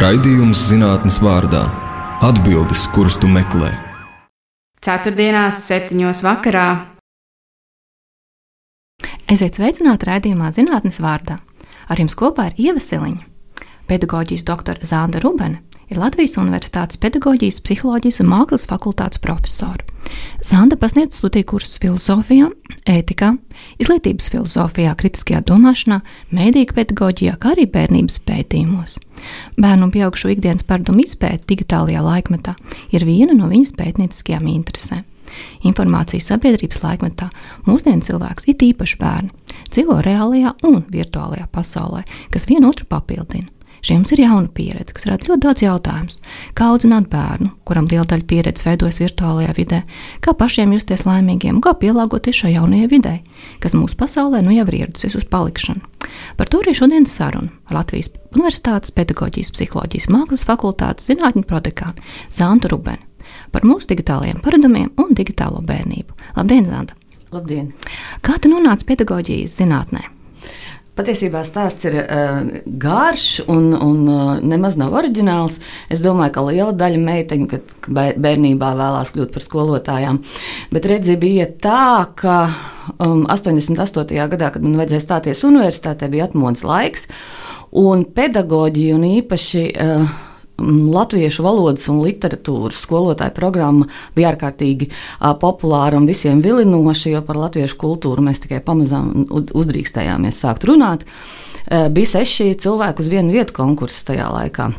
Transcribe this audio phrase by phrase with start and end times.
[0.00, 1.60] Raidījums zinātnes vārdā-
[2.28, 3.68] atbildes, kuras tu meklē.
[4.80, 6.68] Ceturtdienās, septiņos vakarā.
[9.28, 11.36] Esiet sveicināti raidījumā zinātnes vārdā.
[11.92, 13.29] Ar jums kopā ir Ieva Siliņa.
[13.90, 19.82] Pedagoģijas doktora Zanda Rubene ir Latvijas Universitātes pedagoģijas, psiholoģijas un mākslas fakultātes profesora.
[20.46, 22.52] Zanda pasniedz studiju kursus filozofijā,
[22.86, 23.32] ētikā,
[23.82, 25.98] izglītības filozofijā, kritiskajā domāšanā,
[26.30, 28.96] mēdīņu pedagoģijā, kā arī bērnības pētījumos.
[29.58, 32.54] Bērnu un pieaugušo ikdienas paradumu izpēta digitālajā laikmetā
[32.94, 35.06] ir viena no viņas pētnieciskajām interesēm.
[35.66, 37.26] Informācijas sabiedrības laikmetā
[37.66, 39.34] mūsdienu cilvēks, it īpaši bērni,
[39.66, 43.50] dzīvo reālajā un virtuālajā pasaulē, kas vienotru papildina.
[43.80, 46.16] Šī jums ir jauna pieredze, kas rada ļoti daudz jautājumu.
[46.58, 49.80] Kā audzināt bērnu, kuram liela daļa pieredzes veidojas virtuālajā vidē,
[50.24, 53.14] kā pašiem justies laimīgiem, kā pielāgoties šai jaunajai vidē,
[53.64, 55.80] kas mūsu pasaulē nu jau ir ieradusies uz palikšanu.
[56.36, 63.06] Par to arī šodienas saruna Latvijas Universitātes pedagoģijas, psiholoģijas, mākslas fakultātes zinātņu prodekānu Zantu Rubeni
[63.54, 66.16] par mūsu digitālajiem paradumiem un digitālo bērnību.
[66.36, 66.96] Labdien, Zanta!
[67.34, 67.70] Labdien!
[68.26, 70.08] Kā tu nonāci pedagoģijas zinātnē?
[70.98, 72.40] Patiesībā stāsts ir uh,
[72.82, 75.60] garš un, un uh, nemaz nav oriģināls.
[75.92, 80.18] Es domāju, ka liela daļa meiteņu, kad bērnībā vēlās kļūt par skolotājām.
[80.74, 82.40] Bet redzi, bija tā, ka
[82.98, 84.18] um, 88.
[84.34, 87.06] gadā, kad man vajadzēja stāties universitātē, bija atmodas laiks.
[87.70, 90.18] Un pedagoģija un īpaši uh,
[90.60, 94.90] latviešu valodas un literatūras skolotāja programma bija ārkārtīgi
[95.42, 101.06] populāra un visiem vilinoša, jo par latviešu kultūru mēs tikai pamazām uzdrīkstējāmies sākt runāt.
[101.06, 101.50] Uh,
[101.90, 104.70] bija seši cilvēki uz vienu vietu konkursu tajā laikā.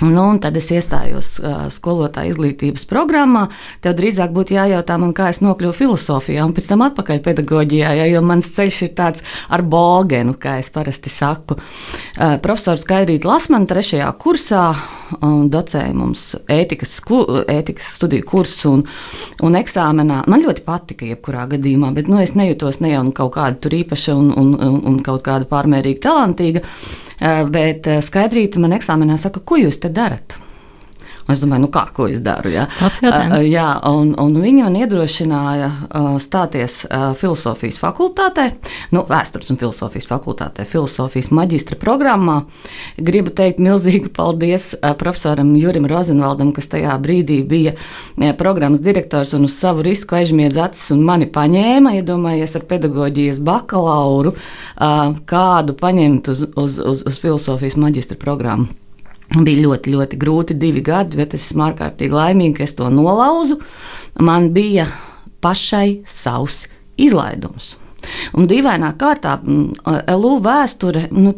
[0.00, 3.44] Nu, tad es iestājos uh, skolotāja izglītības programmā.
[3.84, 8.06] Tev drīzāk būtu jājautā, man, kā es nokļuvu filozofijā un pēc tam atpakaļ pedagoģijā, ja,
[8.10, 11.58] jo mans ceļš ir tāds ar bogenu, kā es parasti saku.
[11.60, 14.64] Uh, profesors Kairīt Lasman trešajā kursā
[15.20, 18.84] um, docēja mums ētikas, sku, ētikas studiju kursu un,
[19.44, 20.24] un eksāmenā.
[20.32, 24.18] Man ļoti patika jebkurā gadījumā, bet nu, es nejūtos ne jau kaut kāda tur īpaša
[24.18, 26.64] un, un, un, un kaut kāda pārmērīgi talantīga.
[26.64, 27.11] Eh,
[27.50, 30.34] bet eh, Skaidrīta man eksāmenā saka, ko jūs te darat?
[31.22, 32.50] Un es domāju, nu kā, ko es daru?
[32.52, 32.66] Ja?
[32.82, 38.48] Uh, jā, un, un viņi man iedrošināja uh, stāties uh, filozofijas fakultātē,
[38.94, 42.40] nu, vēstures un filozofijas fakultātē, filozofijas maģistra programmā.
[42.98, 49.36] Gribu teikt milzīgu paldies uh, profesoram Jurim Rozenvaldam, kas tajā brīdī bija uh, programmas direktors
[49.38, 55.78] un uz savu risku aizmiedz acis un mani paņēma, iedomājies ar pedagoģijas bakalauru, uh, kādu
[55.78, 58.72] paņemt uz, uz, uz, uz filozofijas maģistra programmu.
[59.32, 63.56] Bija ļoti, ļoti grūti divi gadi, bet es esmu ārkārtīgi laimīga, ka es to nolauzu.
[64.20, 64.86] Man bija
[65.42, 66.66] pašai savs
[67.00, 67.76] izlaidums.
[68.36, 71.08] Un dīvainā kārtā LU vēsture.
[71.16, 71.36] Nu,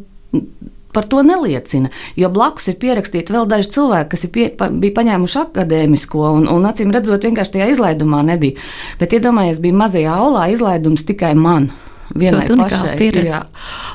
[0.94, 5.41] Par to neliecina, jo blakus ir pierakstīti vēl daži cilvēki, kas pie, pa, bija paņēmuši
[5.41, 8.62] akadēmisko, un, un acīm redzot, vienkārši tajā izlaidumā nebija.
[9.00, 11.66] Bet iedomājieties, bija mazajā aulā izlaidums tikai man
[12.15, 12.94] vienai pašai.
[13.25, 13.41] Jā.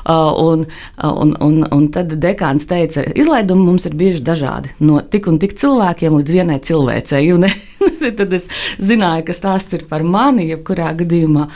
[0.06, 0.64] Un,
[1.04, 4.72] un, un, un tad dekāns teica, izlaidumi mums ir bijuši dažādi.
[4.84, 7.22] No tik un tik cilvēkiem līdz vienai cilvēcei.
[7.36, 7.46] Un,
[8.18, 8.48] tad es
[8.82, 10.48] zināju, ka stāsts ir par mani.
[10.50, 11.46] Jebkurā gadījumā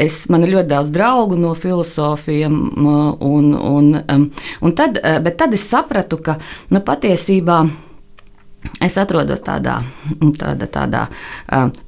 [0.00, 2.58] es, man ir ļoti daudz draugu no filozofiem.
[2.80, 3.92] Un, un,
[4.60, 6.40] un tad, bet tad es sapratu, ka
[6.72, 7.62] nu, patiesībā.
[8.80, 9.78] Es atrodos tādā,
[10.36, 11.00] tādā, tādā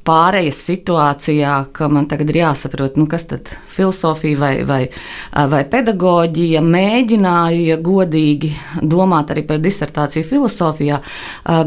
[0.08, 4.80] pārejas situācijā, ka man tagad ir jāsaprot, nu, kas tad filozofija vai, vai,
[5.52, 6.62] vai pedagoģija.
[6.64, 8.54] Mēģināju, ja godīgi,
[8.88, 11.02] domāt arī par disertāciju filozofijā,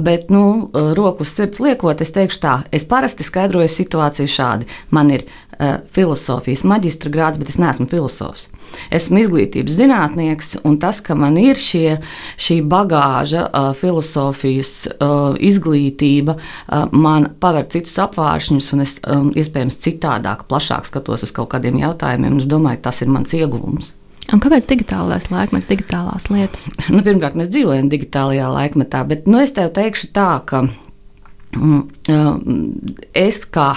[0.05, 4.69] bet, nu, roku uz sirds liekot, es teikšu tā, es parasti skaidroju situāciju šādi.
[4.94, 5.27] Man ir
[5.95, 8.49] filozofijas maģistra grāds, bet es neesmu filozofs.
[8.93, 11.99] Esmu izglītības zinātnieks, un tas, ka man ir šie,
[12.41, 16.38] šī bagāža, uh, filozofijas uh, izglītība,
[16.91, 22.41] man paver citus apvāršņus, un es um, iespējams citādāk, plašāk skatos uz kaut kādiem jautājumiem.
[22.41, 23.94] Es domāju, tas ir mans ieguvums.
[24.33, 26.69] Un kāpēc digitālais laikmets, digitālās lietas?
[26.95, 30.65] Nu, pirmkārt, mēs dzīvojam digitālajā laikmetā, bet nu, es tev teikšu tā, ka
[33.16, 33.69] es kā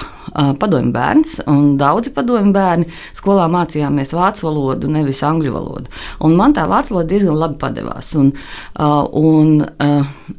[0.60, 5.92] padomju bērns, un daudzi padomju bērni skolā mācījāmies vācu valodu, nevis angļu valodu.
[6.26, 8.10] Un man tā vācu valoda diezgan labi padevās.
[8.18, 8.32] Un,
[9.22, 9.54] un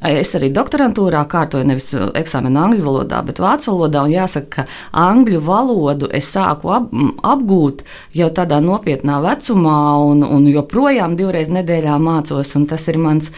[0.09, 4.05] es arī doktorantūrā kārtoju nevis eksāmenu angļu valodā, bet vācu valodā.
[4.09, 4.67] Jāsaka, ka
[5.07, 6.91] angļu valodu es sāku ap,
[7.25, 7.83] apgūt
[8.17, 9.79] jau tādā nopietnā vecumā,
[10.11, 12.53] un, un joprojām divreiz nedēļā mācos.
[12.69, 13.31] Tas ir mans,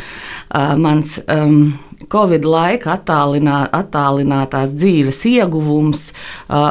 [0.52, 1.74] mans um,
[2.12, 6.12] Covid laika attālinā, attālinā, apmierinātās dzīves ieguvums.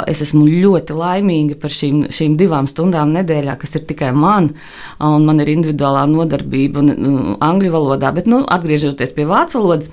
[0.08, 4.54] Es esmu ļoti laimīga par šīm, šīm divām stundām nedēļā, kas ir tikai man,
[5.00, 8.12] un man ir individuālā nodarbība un, un, angļu valodā.
[8.12, 9.90] Bet, nu, atgriežoties pie vācu valodas,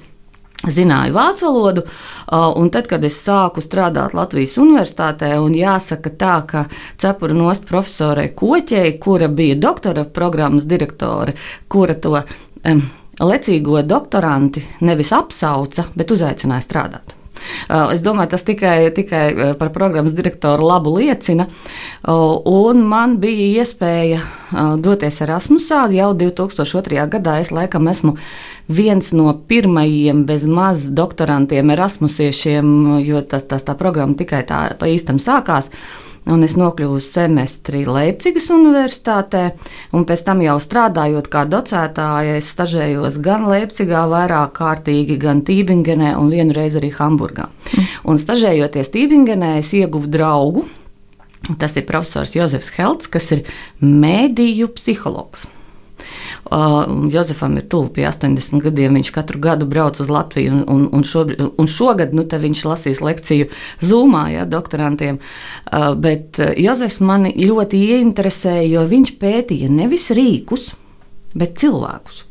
[0.57, 1.81] Zināju vācu valodu,
[2.57, 6.63] un tad, kad es sāku strādāt Latvijas universitātē, un jāsaka tā, ka
[6.98, 11.38] cepura nost profesorai Koķei, kura bija doktora programmas direktore,
[11.69, 12.81] kura to um,
[13.19, 17.17] lecīgo doktoranti nevis apsauca, bet uzaicināja strādāt.
[17.69, 21.47] Uh, es domāju, tas tikai, tikai uh, par programmas direktoru labu liecina.
[22.01, 24.21] Uh, un man bija iespēja
[24.81, 27.03] doties Erasmusā jau 2002.
[27.11, 27.37] gadā.
[27.43, 28.15] Es laikam esmu
[28.71, 32.73] viens no pirmajiem bezmaz doktorantiem Erasmusiešiem,
[33.05, 35.71] jo tas, tas tā programma tikai tā pa īstam sākās
[36.31, 39.44] un es nokļuvu semestri Leipzigas Universitātē,
[39.95, 46.15] un pēc tam jau strādājot kā docētāja, es stažējos gan Leipzigā, vairāk kārtīgi, gan Tībingenē
[46.19, 47.50] un vienreiz arī Hamburgā.
[47.50, 47.91] Mm.
[48.12, 50.68] Un stažējoties Tībingenē, es ieguvu draugu.
[51.62, 53.45] Tas ir profesors Jozefs Helts, kas ir
[53.79, 55.45] mēdīju psihologs.
[56.48, 58.98] Uh, Jozefam ir tuvu pie 80 gadiem.
[59.00, 63.04] Viņš katru gadu brauc uz Latviju, un, un, un, šobrīd, un šogad nu, viņš lasīs
[63.04, 63.50] lekciju
[63.83, 65.19] Zūmā, ja, doktorantiem.
[65.68, 70.71] Uh, bet Jozefs mani ļoti ieinteresēja, jo viņš pētīja nevis rīkus,
[71.38, 72.24] bet cilvēkus.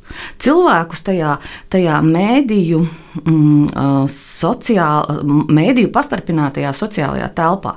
[0.43, 1.35] Cilvēkus tajā,
[1.73, 2.81] tajā mēdīju,
[3.23, 7.77] mm, sociāla, mēdīju pastarpinātajā sociālajā telpā.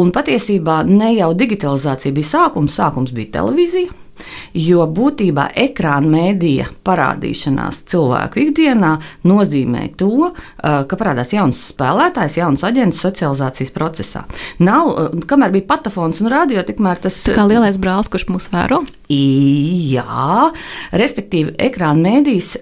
[0.00, 3.94] Un patiesībā ne jau digitalizācija bija sākums, sākums bija televīzija.
[4.56, 8.92] Jo būtībā ekrāna mēdīja parādīšanās cilvēku ikdienā
[9.28, 14.24] nozīmē to, uh, ka parādās jauns spēlētājs, jauns aģents socializācijas procesā.
[14.62, 17.36] Nav, uh, kamēr bija patafons un radio, tikmēr tas ir.
[17.38, 18.82] Kā lielais brālis, kurš mūs vēro?
[19.10, 20.50] Jā,
[20.96, 22.56] respektīvi, ekrāna mēdīs.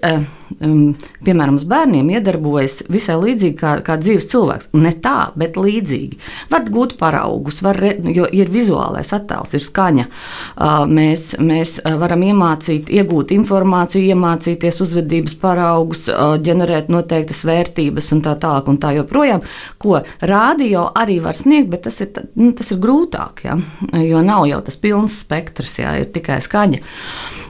[0.59, 0.93] Uh, um,
[1.25, 4.71] piemēram, uz bērniem iedarbojas visai līdzīgi kā, kā dzīves cilvēks.
[4.79, 6.19] Ne tā, bet līdzīgi.
[6.51, 7.79] Var gūt paraugus, var,
[8.15, 10.07] jo ir vizuālais attēls, ir skaņa.
[10.09, 18.23] Uh, mēs, mēs varam iemācīt, iegūt informāciju, iemācīties uzvedības paraugus, uh, ģenerēt noteiktas vērtības un
[18.25, 19.43] tā tālāk un tā joprojām,
[19.81, 23.59] ko rādio arī var sniegt, bet tas ir, nu, tas ir grūtāk, ja?
[23.99, 25.97] jo nav jau tas pilns spektrs, ja?
[25.99, 26.81] ir tikai skaņa.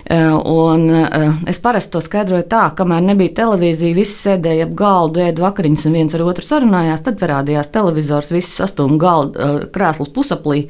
[0.09, 4.71] Uh, un, uh, es parasti to skaidroju tā, ka kamēr nebija televīzija, visi sēdēja ap
[4.79, 7.03] galdu, ēda vakariņas un viens ar otru sarunājās.
[7.05, 10.63] Tad parādījās televizors, visi sastūma galdu, krēslus pusaplī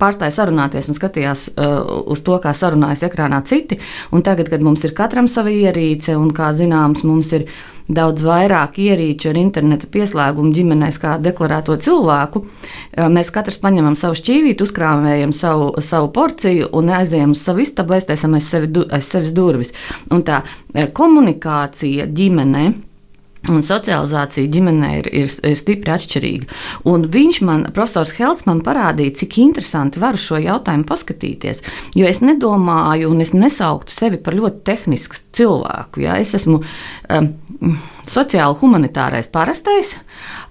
[0.00, 3.80] pārstāja sarunāties un skatījās uh, uz to, kā sarunājas ekrānā citi.
[4.14, 7.46] Un tagad, kad mums ir katram sava ierīce, un kā zināms, mums ir
[7.90, 12.44] daudz vairāk ierīču ar interneta pieslēgumu ģimenēs, kā deklarēto cilvēku.
[13.10, 18.36] Mēs katrs paņemam savu šķīvīti, uzkrāmējam savu, savu porciju un aizējam uz savu istabu, aiztaisam
[18.38, 19.74] aiz, sevi, aiz sevis durvis.
[20.14, 20.44] Un tā
[20.94, 22.70] komunikācija ģimenei
[23.48, 26.48] Un socializācija ģimenē ir, ir, ir stipri atšķirīga.
[26.90, 31.62] Un viņš man, profesors Helts, man parādīja, cik interesanti var šo jautājumu paskatīties.
[31.96, 36.04] Jo es nedomāju, un es nesauktu sevi par ļoti tehnisku cilvēku.
[36.04, 36.18] Ja?
[36.20, 37.32] Es esmu um,
[38.10, 39.94] sociāli humanitārais parastais,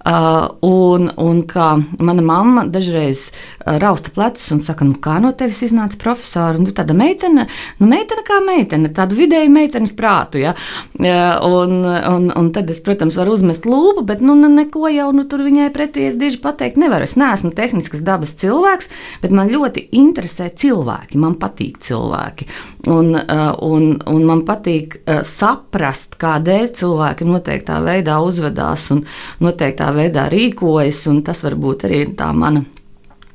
[0.08, 5.32] uh, un, un kā mana mamma dažreiz uh, rausta plecus un saka, nu kā no
[5.36, 7.46] tevis iznāca profesora, nu tāda meitene,
[7.80, 12.80] nu meitene kā meitene, tādu vidēju meitenes prātu, ja, uh, un, un, un tad es,
[12.84, 16.80] protams, varu uzmest lūpu, bet, nu, neko jau, nu, tur viņai pretī es diži pateikt
[16.80, 17.06] nevaru.
[17.06, 18.88] Es neesmu tehniskas dabas cilvēks,
[19.22, 22.48] bet man ļoti interesē cilvēki, man patīk cilvēki,
[22.90, 29.04] un, un, un man patīk saprast, kādēļ cilvēki notiek noteiktā veidā uzvedās un
[29.42, 31.08] noteiktā veidā rīkojas.
[31.24, 32.64] Tas varbūt arī ir tā mana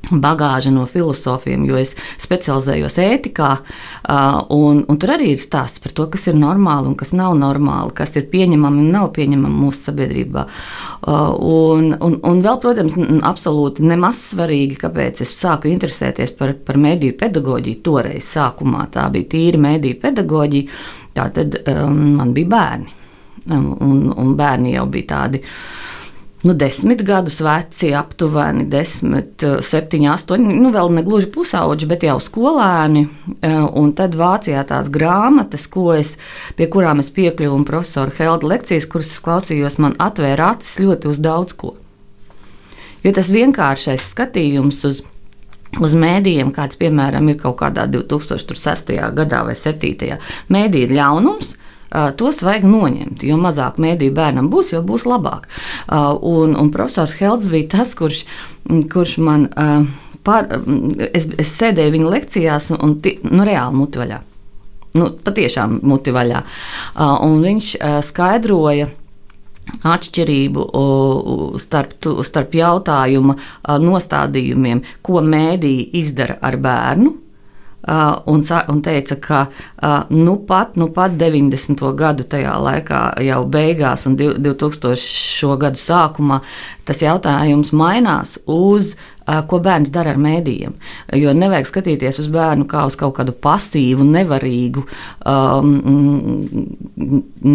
[0.06, 3.48] bagāža no filozofiem, jo es specializējos ētikā,
[4.54, 7.90] un, un tur arī ir stāsts par to, kas ir normāli un kas nav normāli,
[7.90, 10.44] kas ir pieņemami un nav pieņemami mūsu sabiedrībā.
[11.10, 12.94] Un, un, un vēl, protams,
[13.26, 17.82] absolūti nemaz svarīgi, kāpēc es sāku interesēties par, par mediju pedagoģiju.
[17.82, 20.78] Toreiz sākumā tā bija tīra mediju pedagoģija,
[21.18, 22.94] tā tad um, man bija bērni
[23.52, 25.42] un, un bērni jau bija tādi.
[26.46, 32.18] Nu, desmit gadus veci, aptuveni desmit, septiņi, astoņi, nu, vēl ne gluži pusauģi, bet jau
[32.22, 33.02] skolēni.
[33.40, 33.50] E,
[33.80, 35.64] un tad Vācijā tās grāmatas,
[35.96, 36.12] es,
[36.54, 41.10] pie kurām es piekļuvu, un profesora Helda lekcijas, kuras es klausījos, man atvēra acis ļoti
[41.10, 41.74] uz daudz ko.
[43.02, 45.02] Jo tas vienkāršais skatījums uz
[45.82, 48.94] uz mēdījiem, kāds, piemēram, ir kaut kādā 2006.
[49.16, 50.16] gadā vai 2007.
[50.52, 51.56] mēdī ir ļaunums,
[51.90, 53.24] tos vajag noņemt.
[53.26, 55.48] Jo mazāk mēdīju bērnam būs, jo būs labāk.
[55.90, 58.24] Un, un profesors Helds bija tas, kurš,
[58.92, 59.48] kurš man.
[60.26, 60.48] Par,
[61.14, 64.22] es, es sēdēju viņa lekcijās, un nu, reāli mutivaļā.
[64.96, 66.40] Nu, patiešām mutivaļā.
[67.22, 67.68] Un viņš
[68.08, 68.88] skaidroja,
[69.86, 70.64] atšķirību
[71.62, 73.36] starp, starp jautājuma
[73.82, 77.14] nostādījumiem, ko mēdīja izdara ar bērnu.
[77.86, 79.40] Un, un teica, ka
[80.10, 81.84] nu pat, nu pat 90.
[81.94, 85.52] gadu tajā laikā, jau beigās, un 2000.
[85.62, 86.40] gadu sākumā,
[86.88, 90.74] tas jautājums mainās uz uh, ko bērns dara ar mēdījiem.
[91.18, 94.84] Jo nevajag skatīties uz bērnu kā uz kaut kādu pasīvu, nevarīgu,
[95.26, 95.72] um,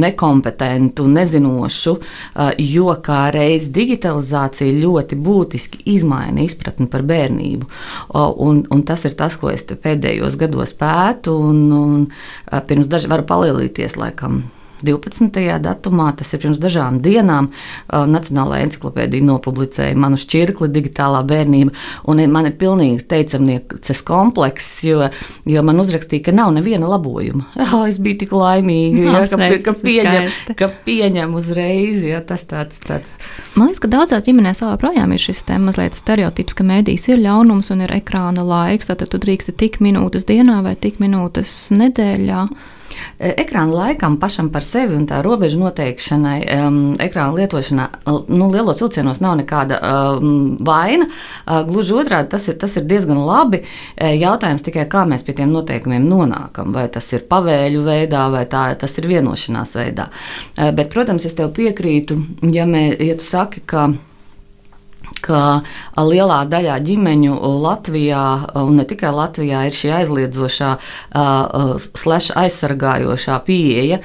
[0.01, 1.96] nekompetentu, nezinošu,
[2.68, 7.70] jo kā reiz digitalizācija ļoti būtiski izmaina izpratni par bērnību.
[8.16, 13.28] Un, un tas ir tas, ko es pēdējos gados pētu, un, un pirms dažiem varu
[13.30, 14.44] palielīties laikam
[14.85, 15.41] 12.
[15.63, 17.51] datumā, tas ir pirms dažām dienām,
[17.91, 21.73] Nacionālajā encyklopēdija nopublicēja manu šķirkli digitālā bērnība,
[22.11, 25.09] un man ir pilnīgi teicamnieces komplekss, jo,
[25.50, 27.47] jo man uzrakstīja, ka nav neviena labojuma.
[27.71, 30.25] Oh, es biju tik laimīga, ja, ka, ka, pieņem,
[30.59, 33.13] ka pieņem uzreiz, ja, tas tāds, tāds.
[33.55, 37.71] Man liekas, ka daudzās ģimenēs vēl projām ir šis mazliet stereotips, ka mēdīs ir ļaunums
[37.71, 42.45] un ir ekrāna laiks, tad tu drīksti tik minūtes dienā vai tik minūtes nedēļā.
[43.19, 47.88] E, ekrāna laikam pašam par sevi un tā robežu noteikšanai, um, ekrāna lietošanā,
[48.29, 51.07] nu, lielos vilcienos nav nekāda um, vaina.
[51.45, 53.63] Uh, gluži otrādi, tas ir, tas ir diezgan labi.
[53.98, 56.71] Jautājums tikai, kā mēs pie tiem noteikumiem nonākam.
[56.75, 60.10] Vai tas ir pavēļu veidā, vai tā, tas ir vienošanās veidā.
[60.55, 62.19] Uh, bet, protams, es tev piekrītu,
[62.53, 63.91] ja, mē, ja tu saki, ka
[65.22, 65.62] ka
[66.00, 68.24] lielā daļā ģimeņu Latvijā,
[68.63, 70.72] un ne tikai Latvijā, ir šī aizliedzošā,
[71.84, 74.01] slash aizsargājošā pieeja,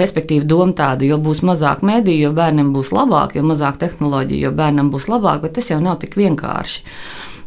[0.00, 4.54] respektīvi doma tāda, jo būs mazāk mediju, jo bērniem būs labāk, jo mazāk tehnoloģiju, jo
[4.56, 6.86] bērnam būs labāk, bet tas jau nav tik vienkārši.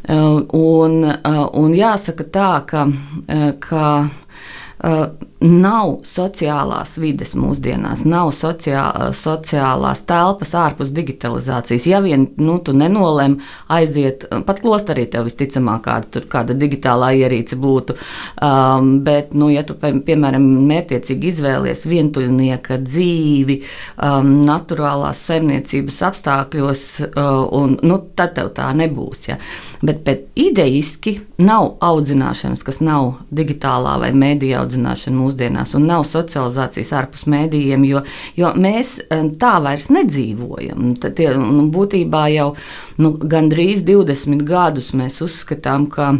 [0.04, 2.88] Un, un jāsaka tā, ka,
[3.64, 4.23] ka Uh,
[4.84, 8.84] nav sociālās vides mūsdienās, nav sociā,
[9.16, 11.88] sociālās telpas ārpus digitalizācijas.
[11.88, 13.38] Ja vien nu, tu nenolem
[13.72, 17.96] aiziet, pat klosterī tev visticamāk kāda, tur, kāda digitālā ierīce būtu,
[18.44, 23.60] um, bet, nu, ja tu, piemēram, mērķiecīgi izvēlies vientuļnieka dzīvi,
[24.04, 29.28] um, naturālās saimniecības apstākļos, uh, un, nu, tad tev tā nebūs.
[29.32, 29.40] Ja.
[29.84, 36.04] Bet, bet idejiski nav audzināšanas, kas nav digitālā vai mēdījā audzināšana audzināšana mūsdienās, un nav
[36.08, 38.04] socializācijas ārpus mēdījiem, jo,
[38.36, 40.96] jo mēs eh, tā vairs nedzīvojam.
[41.00, 42.54] Tie, nu, būtībā jau
[42.98, 46.14] nu, gandrīz 20 gadus mēs uzskatām, ka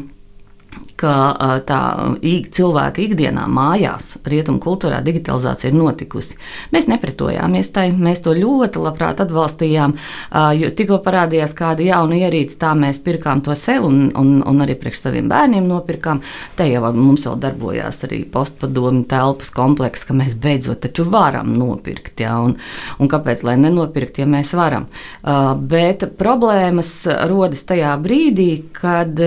[1.04, 1.14] ka
[1.68, 1.80] tā
[2.24, 6.38] cilvēka ikdienā, mājās, rietumu kultūrā digitalizācija ir notikusi.
[6.74, 9.96] Mēs nepretojāmies tai, mēs to ļoti labprāt atbalstījām.
[10.78, 15.08] Tikko parādījās kāda jauna ierīce, tā mēs pirkām to sev un, un, un arī priekš
[15.08, 16.22] saviem bērniem nopirkām.
[16.58, 22.16] Te jau mums vēl darbojās arī postpadomi telpas komplekss, ka mēs beidzot taču varam nopirkt.
[22.24, 22.56] Ja, un,
[23.00, 24.88] un kāpēc lai nenopirkt, ja mēs varam?
[25.68, 26.94] Bet problēmas
[27.32, 29.20] rodas tajā brīdī, kad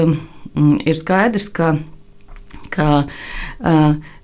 [0.56, 1.74] ir skaidrs, ka,
[2.72, 2.88] ka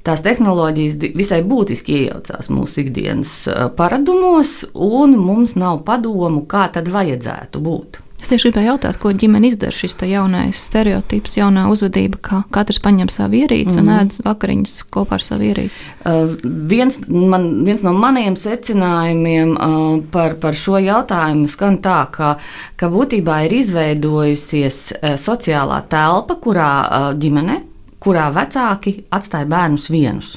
[0.06, 3.34] tās tehnoloģijas visai būtiski iejaucās mūsu ikdienas
[3.78, 8.02] paradumos, un mums nav padomu, kā tad vajadzētu būt.
[8.22, 13.10] Es tieši gribēju jautāt, ko ģimene izdara šis jaunais stereotips, jaunā uzvedība, ka katrs paņem
[13.10, 13.80] savu ierīci mm.
[13.82, 14.04] un mhm.
[14.04, 15.88] ēd vakariņas kopā ar savu ierīci.
[16.06, 16.36] Uh,
[16.70, 22.36] viens, man, viens no maniem secinājumiem uh, par, par šo jautājumu skan tā, ka,
[22.78, 27.58] ka būtībā ir izveidojusies uh, sociālā telpa, kurā uh, ģimene
[28.02, 30.36] kurā vecāki atstāja bērnus vienus.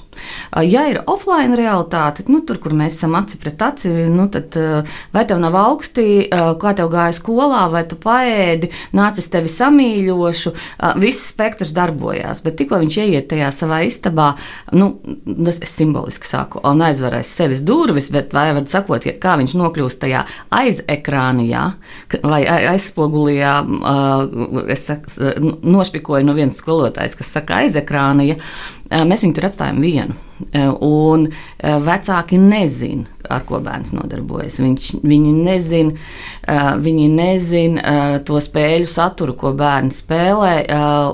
[0.64, 4.56] Ja ir offline realitāte, nu, tur, kur mēs esam aci pret aci, nu, tad
[5.14, 10.54] vai tev nav augsti, kā tev gāja skolā, vai tu paēdi, nācis tevi samīļošu,
[11.02, 12.40] viss spektrs darbojās.
[12.46, 14.32] Bet tikko viņš ieiet tajā savā istabā,
[14.78, 14.94] nu,
[15.26, 20.04] tas es simboliski saku, un aizvarēs sevis durvis, bet vai var sakot, kā viņš nokļūst
[20.06, 20.24] tajā
[20.56, 21.66] aizekrānijā
[22.24, 22.42] vai
[22.72, 23.54] aizspogulījā,
[24.72, 25.12] es saku,
[25.76, 28.38] nošpikoju no vienas skolotājas, kas saka, aizekrāna, ja
[28.92, 30.18] mēs viņu tur atstājam vienu.
[30.84, 31.30] Un
[31.64, 34.60] vecāki nezina, ar ko bērns nodarbojas.
[34.60, 35.96] Viņš, viņi nezina
[36.80, 37.80] viņi nezin
[38.26, 40.54] to spēļu saturu, ko bērni spēlē.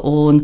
[0.07, 0.41] Un,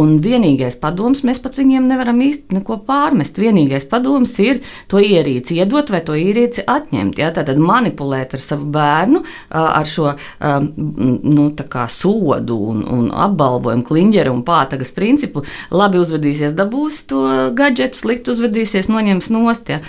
[0.00, 3.38] un vienīgais padoms, mēs pat viņiem nevaram īsti neko pārmest.
[3.38, 7.20] Vienīgais padoms ir to ierīci iedot vai to ierīci atņemt.
[7.22, 7.30] Ja?
[7.36, 11.50] Tad manipulēt ar savu bērnu, ar šo nu,
[11.96, 15.44] sodu un, un apbalvojumu, kliņģeru un pātagas principu.
[15.70, 17.22] Labi uzvedīsies, dabūs to
[17.56, 19.72] gadgetu, slikti uzvedīsies, noņems nost.
[19.72, 19.80] Ja?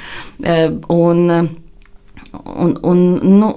[0.93, 1.25] Un,
[2.33, 3.51] un, un, nu,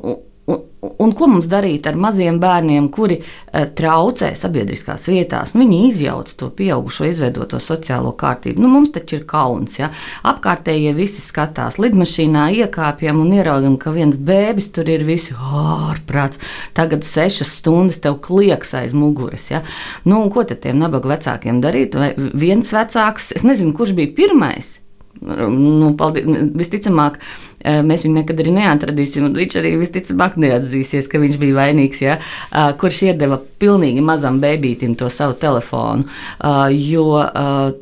[0.80, 5.52] Un ko mums darīt ar maziem bērniem, kuri uh, traucē sabiedriskās vietās?
[5.52, 8.62] Nu, viņi izjauc to pieaugušo, izveidoto sociālo kārtību.
[8.64, 9.76] Nu, mums taču ir kauns.
[9.76, 9.90] Ja?
[10.30, 16.40] Apkārtējie visi skatās, lidmašīnā iekāpjam un ieraugam, ka viens bēbis tur ir visi ārprāts.
[16.76, 19.50] Tagad sešas stundas tev klieks aiz muguras.
[19.52, 19.60] Ja?
[20.08, 22.00] Nu, ko tad tiem nabaga vecākiem darīt?
[22.00, 24.78] Vai viens vecāks, es nezinu, kurš bija pirmais.
[25.20, 26.24] Nu, paldies,
[26.56, 29.28] visticamāk, Eh, mēs viņu nekad arī neatradīsim.
[29.36, 34.96] Viņš arī visticamāk neatzīsies, ka viņš bija vainīgs, ja, eh, kurš iedeva pilnīgi mazam bērnītim
[34.96, 36.04] to savu telefonu.
[36.04, 37.08] Eh, jo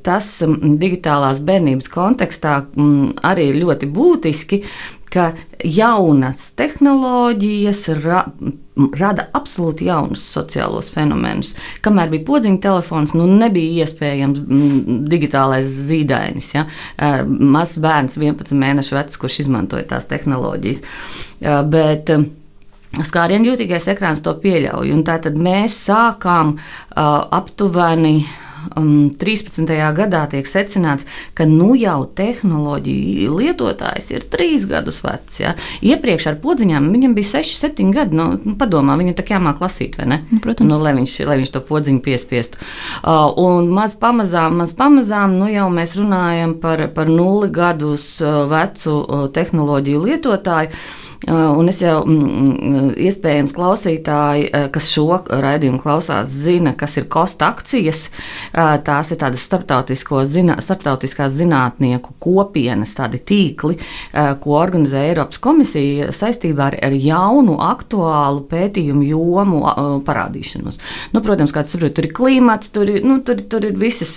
[0.03, 4.63] tas mm, digitālās bērnības kontekstā mm, arī ir ļoti būtiski,
[5.13, 5.33] ka
[5.65, 8.25] jaunas tehnoloģijas ra,
[8.99, 11.55] rada absolūti jaunus sociālos fenomenus.
[11.85, 16.53] Kamēr bija podziņa telefons, nu nebija iespējams m, digitālais zīdainis.
[16.57, 16.67] Ja?
[17.29, 20.85] Mazs bērns, 11 mēnešu vecs, kurš izmantoja tās tehnoloģijas.
[21.73, 22.13] Bet,
[23.05, 24.95] Skārienu jūtīgais ekrāns to pieļauj.
[25.05, 27.03] Tātad mēs sākām uh,
[27.37, 28.23] aptuveni
[28.77, 29.65] um, 13.
[29.97, 31.07] gadā tiek secināts,
[31.39, 35.41] ka nu jau tehnoloģija lietotājs ir trīs gadus vecs.
[35.43, 35.55] Ja?
[35.85, 38.19] Iepriekš ar podziņām viņam bija 6, 7 gadi.
[38.19, 40.21] Nu, nu, padomā, viņam tā kā jāmāk lasīt, vai ne?
[40.33, 40.71] Nu, protams.
[40.71, 42.61] Nu, lai, viņš, lai viņš to podziņu piespiestu.
[43.03, 48.45] Uh, un maz pamazām, maz pamazām nu jau mēs runājam par, par nulli gadus uh,
[48.51, 50.73] vecu uh, tehnoloģiju lietotāju.
[51.27, 56.95] Uh, un es jau, mm, mm, iespējams, klausītāji, uh, kas šo raidījumu klausās, zina, kas
[57.01, 58.05] ir kosta akcijas.
[58.53, 59.43] Uh, tās ir tādas
[60.31, 63.79] zina, starptautiskās zinātnieku kopienas, tādi tīkli,
[64.41, 69.63] ko organizē Eiropas komisija saistībā ar, ar jaunu, aktuālu pētījumu jomu
[70.07, 70.79] parādīšanos.
[71.13, 74.15] Nu, protams, kā tas saprot, tur ir klimats, tur ir, nu, tur, tur ir visas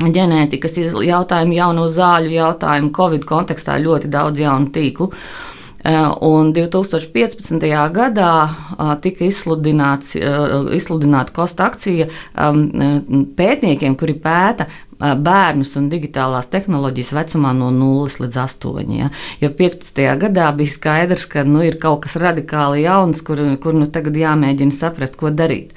[0.00, 0.76] ģenētikas
[1.06, 5.10] jautājumi, jauno zāļu jautājumu, Covid kontekstā ļoti daudz jaunu tīklu.
[5.10, 5.59] Eh,
[6.20, 7.62] un 2015.
[7.94, 8.32] gadā
[9.00, 12.08] tika izsludināta kosta akcija
[13.36, 14.66] pētniekiem, kuri pēta
[15.00, 18.90] bērnus un digitālās tehnoloģijas vecumā no 0 līdz 8.
[18.98, 19.08] Ja?
[19.40, 20.02] Jo 15.
[20.20, 24.76] gadā bija skaidrs, ka nu, ir kaut kas radikāli jauns, kur, kur nu tagad jāmēģina
[24.76, 25.72] saprast, ko darīt.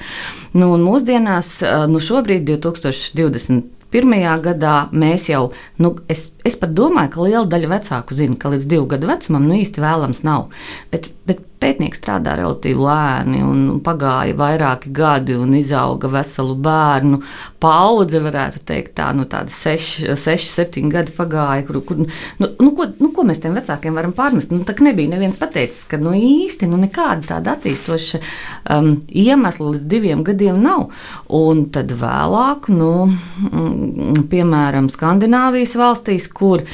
[0.51, 1.55] Nu, mūsdienās,
[1.88, 5.45] nu šobrīd, 2020 pirmajā gadā mēs jau,
[5.83, 9.47] nu, es, es pat domāju, ka liela daļa vecāku zina, ka līdz divu gadu vecumam
[9.47, 10.49] nu, īsti vēlams nav.
[10.93, 17.21] Bet, bet pētnieks strādā relatīvi lēni, un pagāja vairāki gadi, un izauga veselu bērnu
[17.63, 22.10] paudze, varētu teikt, tā, nu, tādi seši, seši septiņi gadi pagāja, kur, kur nu,
[22.49, 24.52] nu, ko, nu, ko mēs tiem vecākiem varam pārmest?
[24.52, 28.19] Nu, tā nebija neviens pateicis, ka nu, īsti nu, nekāda tāda attīstoša
[28.76, 30.89] um, iemesla līdz diviem gadiem nav.
[31.34, 36.65] Un tad vēlāk, nu, mm, piemēram, Skandināvijas valstīs, kur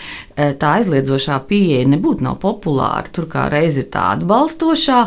[0.59, 4.99] tā aizliedzošā pieeja nebūtu nav populāra, tur kā reiz ir tā atbalstošā,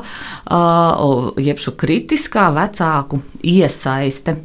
[1.48, 4.38] jeb šo kritiskā vecāku iesaiste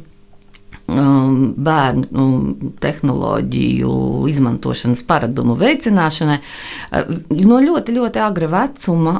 [0.88, 2.26] um, bērnu
[2.80, 3.92] tehnoloģiju
[4.30, 6.38] izmantošanas paradumu veicināšanai.
[7.44, 9.14] No ļoti, ļoti agra vecuma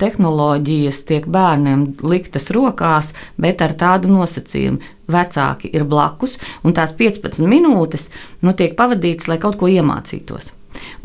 [0.00, 4.94] tehnoloģijas tiek bērniem liktas rokās, bet ar tādu nosacījumu.
[5.06, 6.32] Vecāki ir blakus,
[6.66, 8.08] un tās 15 minūtes
[8.42, 10.55] nu, tiek pavadītas, lai kaut ko iemācītos.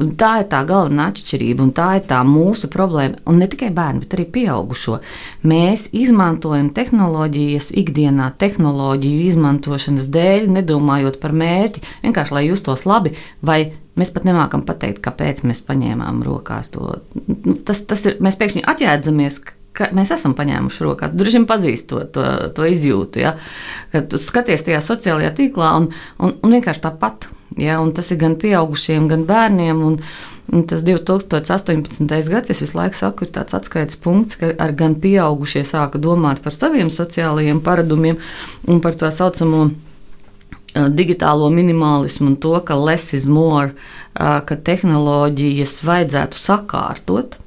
[0.02, 3.22] Un tā ir tā galvenā atšķirība, un tā ir tā mūsu problēma.
[3.30, 5.00] Un ne tikai bērnu, bet arī pieaugušo.
[5.48, 13.16] Mēs izmantojam tehnoloģijas ikdienā, tehnoloģiju izmantošanas dēļ, nedomājot par mērķi, vienkārši lai justos labi.
[14.00, 17.02] Mēs pat nemākam pateikt, kāpēc mēs paņēmām rokās to.
[17.28, 19.42] Nu, tas, tas ir, mēs pēkšņi atjēdzamies,
[19.76, 21.10] ka mēs esam paņēmuši rokā.
[21.16, 23.22] Droši vien pazīsti to, to, to izjūtu.
[23.24, 23.36] Ja?
[23.92, 25.92] Kad skaties tajā sociālajā tīklā un,
[26.24, 27.28] un, un vienkārši tāpat.
[27.60, 27.80] Ja?
[27.96, 29.88] Tas ir gan pieaugušiem, gan bērniem.
[29.88, 30.04] Un,
[30.52, 32.28] Un tas 2018.
[32.28, 36.42] gads, es visu laiku saku, ir tāds atskaites punkts, ka ar gan pieaugušie sāka domāt
[36.44, 38.18] par saviem sociālajiem paradumiem
[38.68, 39.70] un par to saucamo
[40.74, 43.72] digitālo minimalismu un to, ka less is more,
[44.16, 47.38] ka tehnoloģijas vajadzētu sakārtot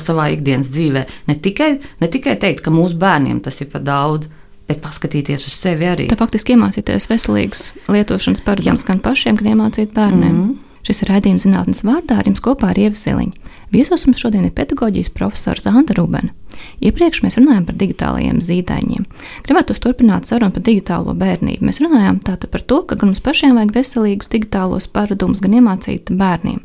[0.00, 1.06] savā ikdienas dzīvē.
[1.28, 4.28] Ne tikai, ne tikai teikt, ka mūsu bērniem tas ir par daudz,
[4.70, 6.08] bet paskatīties uz sevi arī.
[6.10, 10.34] Tā faktiski iemācīties veselīgas lietošanas paradumus gan pašiem, gan iemācīt bērniem.
[10.34, 10.58] Mm -hmm.
[10.86, 13.50] Šis ir raidījums zinātnes vārdā ar jums kopā ar Ievu Ziliņu.
[13.70, 16.32] Viesos mums šodien ir pedagoģijas profesors Anta Rubena.
[16.80, 19.04] Iepriekš mēs runājām par digitālajiem zīdaiņiem.
[19.46, 21.66] Gribētu turpināt sarunu par digitālo bērnību.
[21.68, 26.10] Mēs runājām tātad par to, ka gan mums pašiem vajag veselīgus digitālos paradumus, gan iemācīt
[26.10, 26.64] bērniem.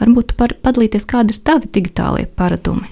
[0.00, 2.90] Varbūt par, padalīties, kādi ir tavi digitālie paradumi.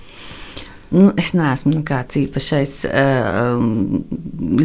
[0.90, 2.72] Nu, es neesmu nekāds īpašais,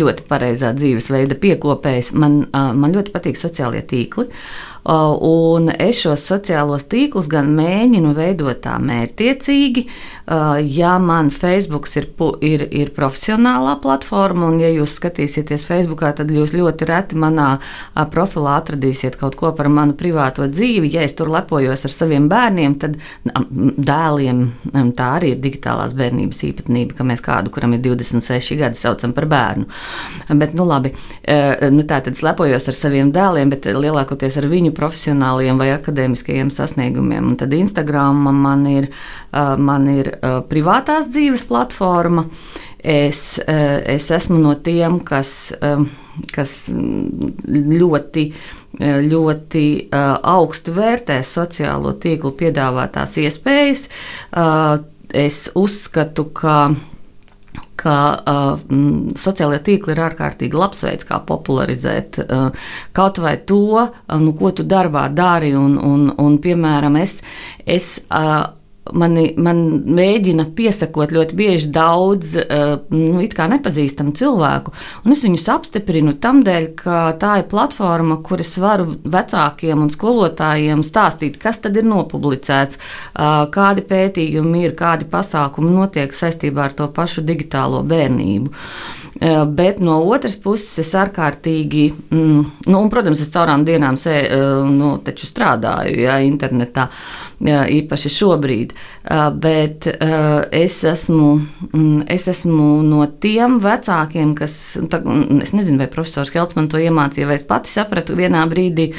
[0.01, 2.13] ļoti pareizā dzīvesveida piekopējs.
[2.17, 4.25] Man, man ļoti patīk sociālie tīkli.
[4.85, 9.85] Un es šos sociālos tīklus gan mēģinu veidot tā mērķtiecīgi,
[10.75, 12.05] ja man Facebook ir,
[12.45, 17.47] ir, ir profesionālā platforma, un ja jūs skatīsieties Facebookā, tad jūs ļoti reti manā
[18.13, 20.91] profilā atradīsiet kaut ko par manu privāto dzīvi.
[20.93, 24.45] Ja es tur lepojos ar saviem bērniem, tad dēliem
[24.97, 29.25] tā arī ir digitālās bērnības īpatnība, ka mēs kādu, kuram ir 26 gadi, saucam par
[29.33, 29.65] bērnu.
[30.37, 30.93] Bet, nu, labi,
[31.73, 37.31] nu, tā tad lepojos ar saviem dēliem, bet lielākoties ar viņu profesionāliem vai akadēmiskajiem sasniegumiem.
[37.31, 38.89] Un tad Instagram man ir,
[39.31, 42.27] man ir uh, privātās dzīves platforma.
[42.85, 45.87] Es, uh, es esmu no tiem, kas, um,
[46.35, 48.27] kas ļoti,
[49.09, 53.87] ļoti uh, augstu vērtē sociālo tīklu piedāvātās iespējas.
[54.35, 54.83] Uh,
[55.15, 56.59] es uzskatu, ka
[57.85, 58.65] ka uh,
[59.21, 62.67] sociālajie tīkli ir ārkārtīgi labs veids, kā popularizēt uh,
[62.97, 65.53] kaut vai to, uh, nu, ko tu darbā dari.
[65.55, 67.19] Un, un, un, piemēram, es,
[67.65, 68.54] es uh,
[68.93, 69.61] mani, man
[69.97, 73.23] mēģina piesakot ļoti bieži daudz uh, nu,
[73.55, 74.73] nepazīstamu cilvēku.
[75.11, 80.83] Es viņus apstiprinu tam dēļ, ka tā ir platforma, kur es varu vecākiem un skolotājiem
[80.85, 86.89] stāstīt, kas tad ir nopublicēts, uh, kādi pētījumi ir, kādi pasākumi notiek saistībā ar to
[86.93, 88.53] pašu digitālo bērnību.
[89.15, 94.15] Uh, bet no otras puses, es ārkārtīgi, mm, nu, un, protams, es caurām dienām sē,
[94.75, 96.89] nu, strādāju ja, internetā.
[96.89, 98.73] Uh, īpaši šobrīd.
[99.41, 99.87] Bet
[100.51, 106.55] es esmu, mm, es esmu no tiem vecākiem, kas, mm, es nezinu, vai profesors Helts
[106.55, 108.93] man to iemācīja, vai es pati sapratu vienā brīdī.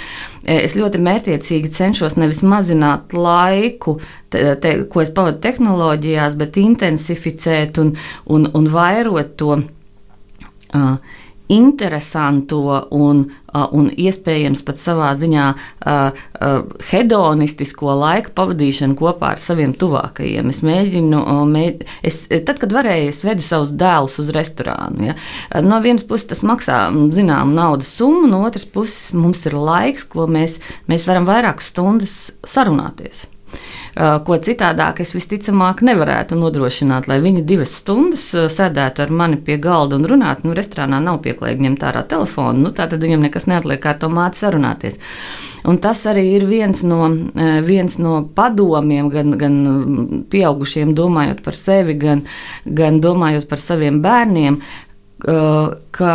[0.45, 4.01] Es ļoti mērķiecīgi cenšos nevis mazināt laiku,
[4.31, 9.59] te, te, ko es pavadu tehnoloģijās, bet intensificēt un, un, un vairot to.
[10.75, 10.97] Uh,
[11.47, 13.23] interesanto un,
[13.55, 15.45] un iespējams pat savā ziņā
[16.91, 20.51] hedonistisko laiku pavadīšanu kopā ar saviem tuvākajiem.
[20.51, 25.13] Es mēģinu, mēģ, es, tad, kad varēju, es vedu savus dēlus uz restorānu.
[25.13, 25.17] Ja.
[25.63, 30.27] No vienas puses tas maksā zināmu naudas summu, no otras puses mums ir laiks, ko
[30.27, 30.59] mēs,
[30.91, 33.29] mēs varam vairākas stundas sarunāties.
[33.97, 39.39] Eh, ko citādāk es visticamāk nevarētu nodrošināt, lai viņi divas stundas eh, sēdētu ar mani
[39.41, 40.45] pie galda un runātu.
[40.45, 44.11] Nu, restorānā nav pieklājīgi ņemt ārā telefonu, nu, tā tad viņam nekas neatliek kā to
[44.13, 45.01] māti sarunāties.
[45.65, 49.57] Un tas arī ir viens no, eh, viens no padomiem, gan, gan
[50.29, 52.27] pieaugušiem domājot par sevi, gan,
[52.69, 54.61] gan domājot par saviem bērniem,
[55.19, 56.13] ka,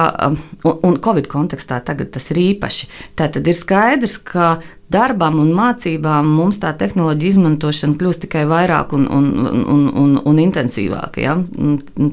[0.64, 2.90] un, un Covid kontekstā tagad tas ir īpaši.
[3.18, 4.60] Tā tad ir skaidrs, ka
[4.92, 10.44] darbam un mācībām mums tā tehnoloģija izmantošana kļūst tikai vairāk un, un, un, un, un
[10.44, 11.24] intensīvāka.
[11.24, 11.38] Ja?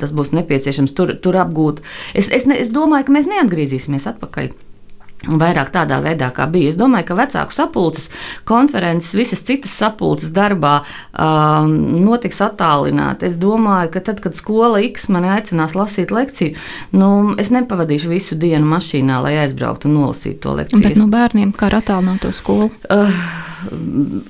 [0.00, 1.82] Tas būs nepieciešams tur, tur apgūt.
[2.14, 4.52] Es, es, ne, es domāju, ka mēs neatgriezīsimies atpakaļ.
[5.26, 6.70] Vairāk tādā veidā, kā bija.
[6.70, 8.06] Es domāju, ka vecāku sapulces,
[8.46, 10.76] konferences, visas citas sapulces darbā
[11.10, 11.72] um,
[12.04, 13.26] notiks attālināti.
[13.26, 16.54] Es domāju, ka tad, kad skola X mani aicinās lasīt lekciju,
[16.94, 17.08] nu,
[17.42, 20.84] es nepavadīšu visu dienu mašīnā, lai aizbrauktu un nolasītu to lekciju.
[20.86, 22.70] Bet nu, bērniem kā ar attālināto skolu?
[22.86, 23.24] Uh,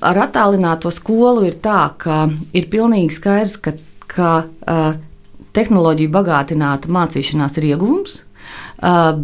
[0.09, 2.25] ar attālināto skolu ir tā, ka
[2.57, 3.77] ir pilnīgi skaidrs, ka,
[4.09, 4.89] ka uh,
[5.53, 8.23] tehnoloģija bagātināta mācīšanās ir ieguvums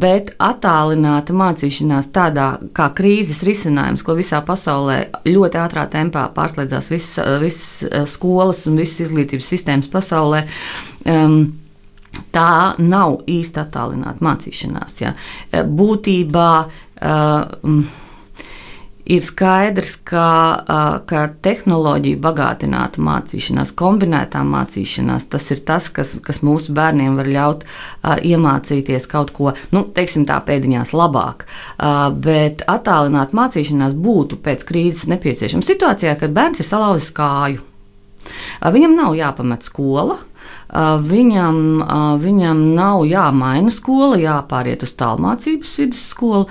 [0.00, 7.18] bet attālināta mācīšanās tādā kā krīzes risinājums, ko visā pasaulē ļoti ātrā tempā pārslēdzās visas,
[7.22, 10.44] uh, visas uh, skolas un visas izglītības sistēmas pasaulē.
[11.06, 11.38] Um,
[12.34, 14.98] tā nav īsti attālināta mācīšanās.
[15.02, 15.14] Ja.
[15.66, 17.84] Būtībā uh,
[19.04, 20.28] ir skaidrs, ka,
[21.08, 27.66] ka tehnoloģija bagātināta mācīšanās, kombinētā mācīšanās, tas ir tas, kas, kas mūsu bērniem var ļaut
[28.24, 31.44] iemācīties kaut ko, nu, teiksim tā, pēdiņās labāk.
[32.24, 37.64] Bet attālināt mācīšanās būtu pēc krīzes nepieciešama situācijā, kad bērns ir salauzis kāju.
[38.64, 40.16] Viņam nav jāpamet skola,
[41.08, 41.58] Viņam,
[42.18, 46.48] viņam nav jāmaina skola, jāpāriet uz tālmācības vidusskolu,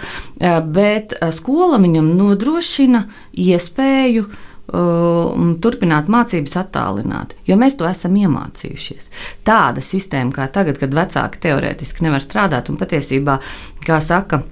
[0.75, 3.03] bet skola viņam nodrošina
[3.33, 4.25] iespēju
[4.71, 9.11] um, turpināt mācības attālināti, jo mēs to esam iemācījušies.
[9.47, 13.39] Tāda sistēma kā tagad, kad vecāki teorētiski nevar strādāt un patiesībā,
[13.85, 14.43] kā saka,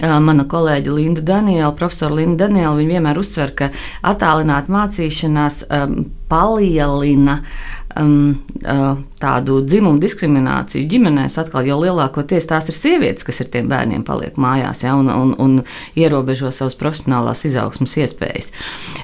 [0.00, 3.66] Mana kolēģe Linda Daniela, profesora Linda Daniela, vienmēr uzsver, ka
[4.06, 5.96] attālināta mācīšanās um,
[6.30, 13.42] palielina uh, um, uh, tādu dzimumu diskrimināciju ģimenēs, atkal jau lielākoties tās ir sievietes, kas
[13.44, 15.58] ar tiem bērniem paliek mājās ja, un, un, un
[15.98, 18.52] ierobežo savas profesionālās izaugsmas iespējas.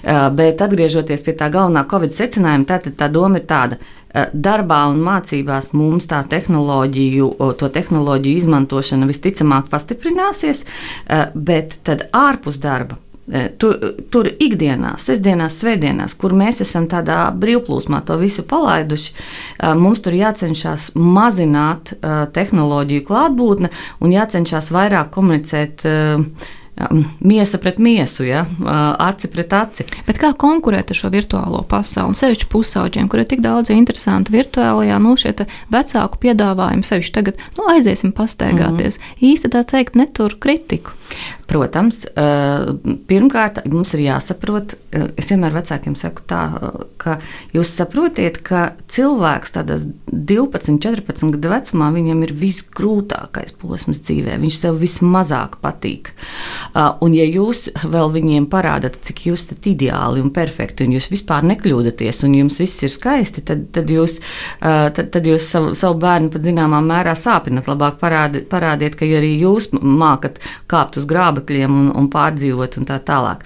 [0.02, 3.80] Uh, bet atgriežoties pie tā galvenā Covid secinājuma, tad tā doma ir tāda.
[4.08, 12.08] Uh, darbā un mācībās mums tā tehnoloģiju, to tehnoloģiju izmantošana visticamāk pastiprināsies, uh, bet tad
[12.16, 13.00] ārpus darba
[13.60, 13.74] Tur,
[14.08, 19.12] tur ikdienā, sestdienās, svētdienās, kur mēs esam tādā brīvplūsmā to visu palaiduši,
[19.76, 21.92] mums tur jācenšas mazināt
[22.32, 23.68] tehnoloģiju klātbūtne
[24.00, 25.84] un jācenšas vairāk komunicēt
[27.20, 28.44] miesa pret miesu, ja?
[28.98, 29.86] aci pret aci.
[30.06, 32.16] Bet kā konkurēt ar šo virtuālo pasauli?
[32.18, 35.34] Sevišķi pusauģiem, kur ir tik daudz interesantu virtuālajā, nu, šie
[35.74, 38.98] vecāku piedāvājumi, sevišķi tagad, nu, aiziesim pastaigāties.
[38.98, 39.32] Mm -hmm.
[39.32, 40.97] Īsti tā teikt, netur kritiku.
[41.48, 42.02] Protams,
[43.08, 46.42] pirmkārt, mums ir jāsaprot, es vienmēr vecākiem saku tā,
[47.00, 47.14] ka
[47.56, 54.58] jūs saprotiet, ka cilvēks tādās 12, 14 gadu vecumā viņam ir visgrūtākais posms dzīvē, viņš
[54.60, 56.10] sev vismazāk patīk.
[56.76, 61.48] Un ja jūs vēl viņiem parādat, cik jūs esat ideāli un perfekti, un jūs vispār
[61.48, 64.18] nekļūdaties, un jums viss ir skaisti, tad, tad jūs,
[64.60, 67.72] tad, tad jūs savu, savu bērnu pat zināmā mērā sāpinat.
[67.72, 72.98] Labāk parādi, parādiet, ka arī jūs mākat kāpt uz grābekļiem un, un pārdzīvot un tā
[73.08, 73.44] tālāk.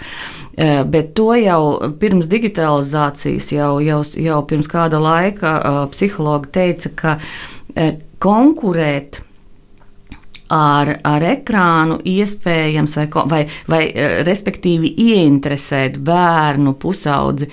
[0.53, 6.93] E, bet to jau pirms digitalizācijas, jau, jau, jau pirms kāda laika e, psihologi teica,
[6.97, 7.19] ka
[7.73, 9.23] e, konkurēt
[10.53, 13.81] ar, ar ekrānu iespējams, vai, vai, vai
[14.27, 17.49] respektīvi ieinteresēt bērnu pusaudzi,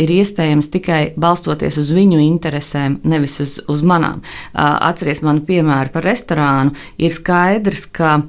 [0.00, 4.24] ir iespējams tikai balstoties uz viņu interesēm, nevis uz, uz manām.
[4.54, 6.72] Atcerieties manu piemēru par restorānu.
[7.00, 8.22] Ir skaidrs, ka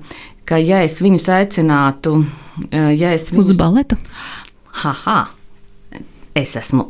[0.51, 2.17] ka, ja es viņus aicinātu,
[2.71, 3.53] ja es viņus...
[3.53, 3.97] uz baletu,
[4.83, 5.21] haha,
[6.35, 6.89] es esmu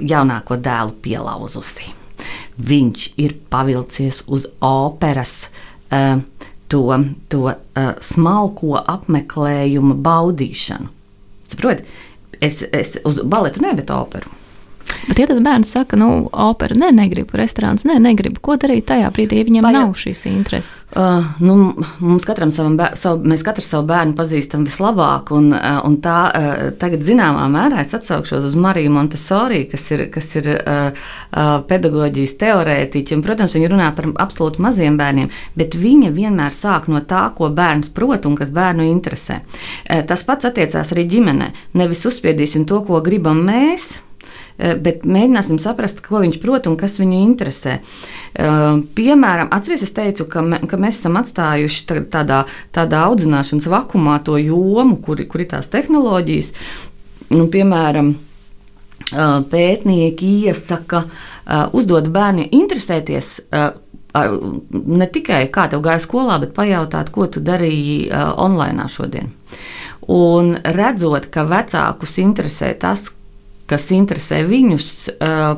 [0.00, 1.92] jaunāko dēlu pielauzusi.
[2.62, 5.46] Viņš ir pavilcies uz operas.
[5.92, 6.22] Uh,
[6.72, 6.84] to,
[7.28, 7.56] to uh,
[8.00, 10.88] smalko apmeklējumu baudīšanu.
[11.52, 11.90] Saprotiet,
[12.40, 14.32] es, es uz baletu ne, bet operu.
[15.08, 18.56] Bet, ja tas bērns saka, nu, opera, nē, ne, negribu, restorāns, nē, ne, negribu, ko
[18.60, 20.82] darīt tajā brīdī, ja viņam Vai, nav šīs intereses?
[20.96, 25.80] Uh, nu, mums katram savam, bēr, savu, mēs katru savu bērnu pazīstam vislabāk, un, uh,
[25.86, 30.50] un tā uh, tagad zināmā mērā es atsaukšos uz Mariju Montesori, kas ir, kas ir
[30.54, 36.54] uh, uh, pedagoģijas teorētiķi, un, protams, viņa runā par absolūti maziem bērniem, bet viņa vienmēr
[36.56, 39.42] sāk no tā, ko bērns prot un kas bērnu interesē.
[39.42, 41.52] Uh, tas pats attiecās arī ģimenē.
[41.78, 43.94] Nevis uzspiedīsim to, ko gribam mēs,
[44.58, 47.80] bet mēģināsim saprast, ko viņš prot un kas viņu interesē.
[48.32, 54.16] Eh, piemēram, atcerieties, es teicu, ka, me, ka mēs esam atstājuši tādā, tādā audzināšanas vakumā
[54.24, 56.52] to jomu, kur, kur ir tās tehnoloģijas.
[57.36, 61.06] Nu, piemēram, eh, pētnieki iesaka
[61.74, 63.40] uzdot bērniem interesēties
[64.14, 69.32] ne tikai kā tev gāja skolā, bet pajautāt, ko tu darīji online šodien.
[70.06, 73.10] Un redzot, ka vecākus interesē tas,
[73.70, 74.88] kas interesē viņus,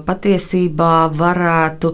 [0.06, 1.92] patiesībā varētu,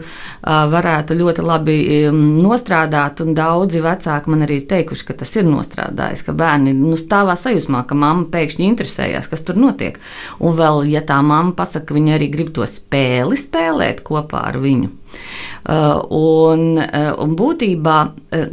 [0.75, 1.77] varētu ļoti labi
[2.13, 3.23] nostrādāt.
[3.37, 7.85] Daudzi vecāki man arī ir teikuši, ka tas ir nostrādājis, ka bērni nu, stāvā sajūsmā,
[7.89, 10.01] ka mamma pēkšņi interesējās, kas tur notiek.
[10.43, 14.61] Un vēl, ja tā mamma pasaka, ka viņa arī grib to spēli spēlēt kopā ar
[14.63, 14.93] viņu.
[16.17, 17.99] Un, un būtībā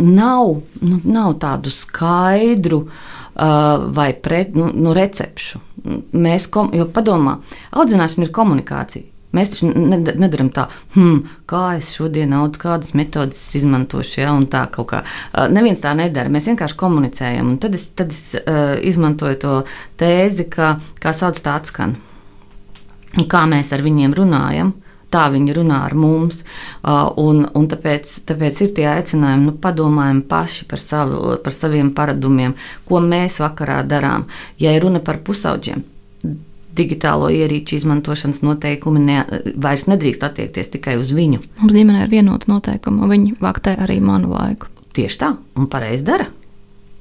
[0.02, 2.86] nav, nu, nav tādu skaidru
[3.38, 5.67] vai pret, nu, nu, recepšu
[6.14, 7.38] mēs, kom, jo padomā,
[7.76, 9.14] audzināšana ir komunikācija.
[9.36, 11.18] Mēs taču nedarām tā, hmm,
[11.50, 15.02] kā es šodien naudu, kādas metodas izmantošu, ja, tā kaut kā.
[15.52, 16.32] Neviens tā nedara.
[16.32, 17.52] Mēs vienkārši komunicējam.
[17.52, 19.58] Un tad es, tad es uh, izmantoju to
[20.00, 21.98] tēzi, ka, kā sauc tā atskan.
[23.28, 24.72] Kā mēs ar viņiem runājam,
[25.14, 26.44] tā viņi runā ar mums.
[26.84, 32.56] Un, un tāpēc, tāpēc ir tie aicinājumi, nu, padomājam paši par, savu, par saviem paradumiem,
[32.88, 34.28] ko mēs vakarā darām.
[34.62, 35.84] Ja ir runa par pusauģiem,
[36.78, 39.22] digitālo ierīču izmantošanas noteikumi ne,
[39.58, 41.42] vairs nedrīkst attiekties tikai uz viņu.
[41.62, 44.70] Mums ģimenē ir vienota noteikuma, un viņi vaktē arī manu laiku.
[44.98, 46.28] Tieši tā, un pareizi dara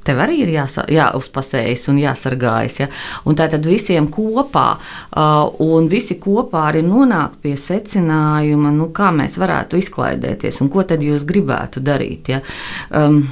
[0.07, 2.81] tev arī ir jāsa, jāuzpasējas un jāsargājas.
[2.83, 2.91] Ja?
[3.27, 9.39] Un tātad visiem kopā, uh, un visi kopā arī nonāk pie secinājuma, nu, kā mēs
[9.43, 12.31] varētu izklaidēties un ko tad jūs gribētu darīt.
[12.35, 12.45] Ja?
[12.91, 13.25] Um,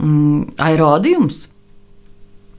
[0.00, 1.46] um, aerodījums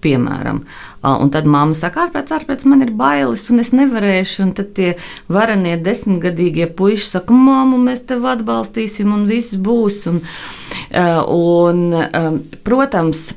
[0.04, 0.62] piemēram.
[1.08, 4.44] Un tad mamma saka, ārpēc, ārpēc man ir bailes, un es nevarēšu.
[4.46, 4.94] Un tad tie
[5.32, 10.04] varenie desmitgadīgie puiši saka, māmu, mēs tevi atbalstīsim, un viss būs.
[10.12, 10.22] Un,
[11.34, 11.84] un,
[12.68, 13.30] protams,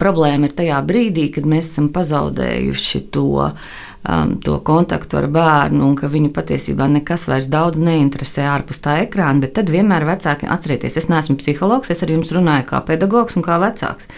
[0.00, 5.96] Problēma ir tajā brīdī, kad mēs esam pazaudējuši to, um, to kontaktu ar bērnu, un
[5.98, 9.44] ka viņu patiesībā nekas vairs daudz neinteresē ārpus tā ekrāna.
[9.44, 13.44] Bet tad vienmēr vecāki atcerieties, es neesmu psihologs, es ar jums runāju kā pedagogs un
[13.46, 14.08] kā vecāks.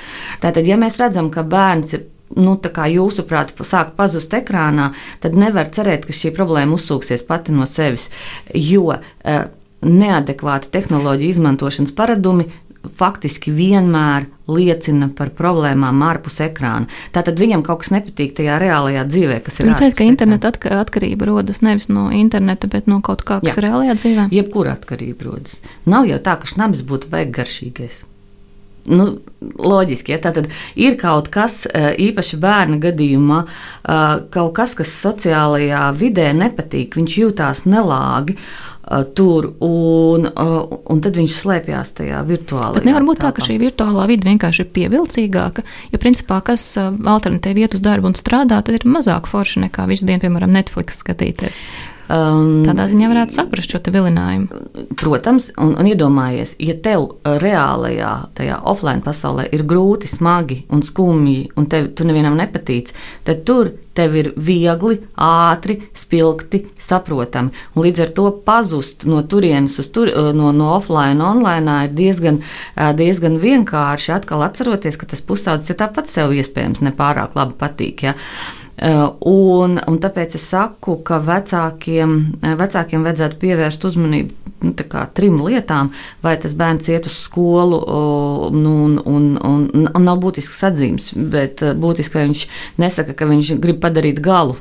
[0.44, 6.06] Tātad, ja mēs redzam, ka bērns ir nu, jūsuprāt, sāk pazust ekrānā, tad nevar cerēt,
[6.06, 8.10] ka šī problēma uzsūksies pati no sevis.
[8.54, 8.98] Jo
[9.86, 12.48] neadekvāti tehnoloģiju izmantošanas paradumi
[12.94, 16.86] faktiski vienmēr liecina par problēmām ārpus ekrāna.
[17.14, 19.70] Tātad viņam kaut kas nepatīk tajā reālajā dzīvē, kas ir.
[19.70, 23.58] Jūs teikt, ka interneta atka atkarība rodas nevis no interneta, bet no kaut kā, kas
[23.58, 23.66] Jā.
[23.66, 24.28] reālajā dzīvē?
[24.34, 25.58] Jebkura atkarība rodas.
[25.88, 28.04] Nav jau tā, ka šnabs būtu baigi garšīgais.
[28.86, 30.46] Nu, loģiski, ja tā tad
[30.78, 33.96] ir kaut kas, e, īpaši bērna gadījumā, e,
[34.30, 38.36] kaut kas, kas sociālajā vidē nepatīk, viņš jūtās nelāgi.
[38.38, 40.60] Uh, tur, un, uh,
[40.92, 42.76] un tad viņš slēpjas tajā virtuālajā.
[42.78, 46.92] Bet nevar būt tā, ka šī virtuālā vide vienkārši ir pievilcīgāka, jo principā, kas uh,
[46.94, 51.02] alternatīvi iet uz darbu un strādā, tad ir mazāk forši nekā visu dienu, piemēram, Netflix
[51.02, 51.62] skatīties.
[52.06, 54.60] Um, Tādā ziņā varētu saprast šo vilinājumu.
[54.98, 61.50] Protams, un, un iedomājies, ja tev reālajā, tajā offline pasaulē ir grūti, smagi un skumji,
[61.58, 62.92] un tev tu nevienam nepatīc,
[63.26, 67.54] tad tur tev ir viegli, ātri, spilgti, saprotami.
[67.74, 72.42] Un līdz ar to pazust no turienes uz tur, no, no offline, online ir diezgan,
[72.98, 74.12] diezgan vienkārši.
[74.18, 78.06] Atkal atceroties, ka tas pusaudzis jau tāpat sev iespējams nepārāk labi patīk.
[78.10, 78.14] Ja?
[78.76, 82.16] Uh, un, un tāpēc es saku, ka vecākiem,
[82.60, 84.72] vecākiem vajadzētu pievērst uzmanību nu,
[85.16, 85.90] trim lietām,
[86.24, 87.80] vai tas bērns iet uz skolu,
[88.52, 92.44] nu, un, un, un, un nav būtisks atzīmes, bet būtiski, ka viņš
[92.82, 94.58] nesaka, ka viņš grib padarīt galu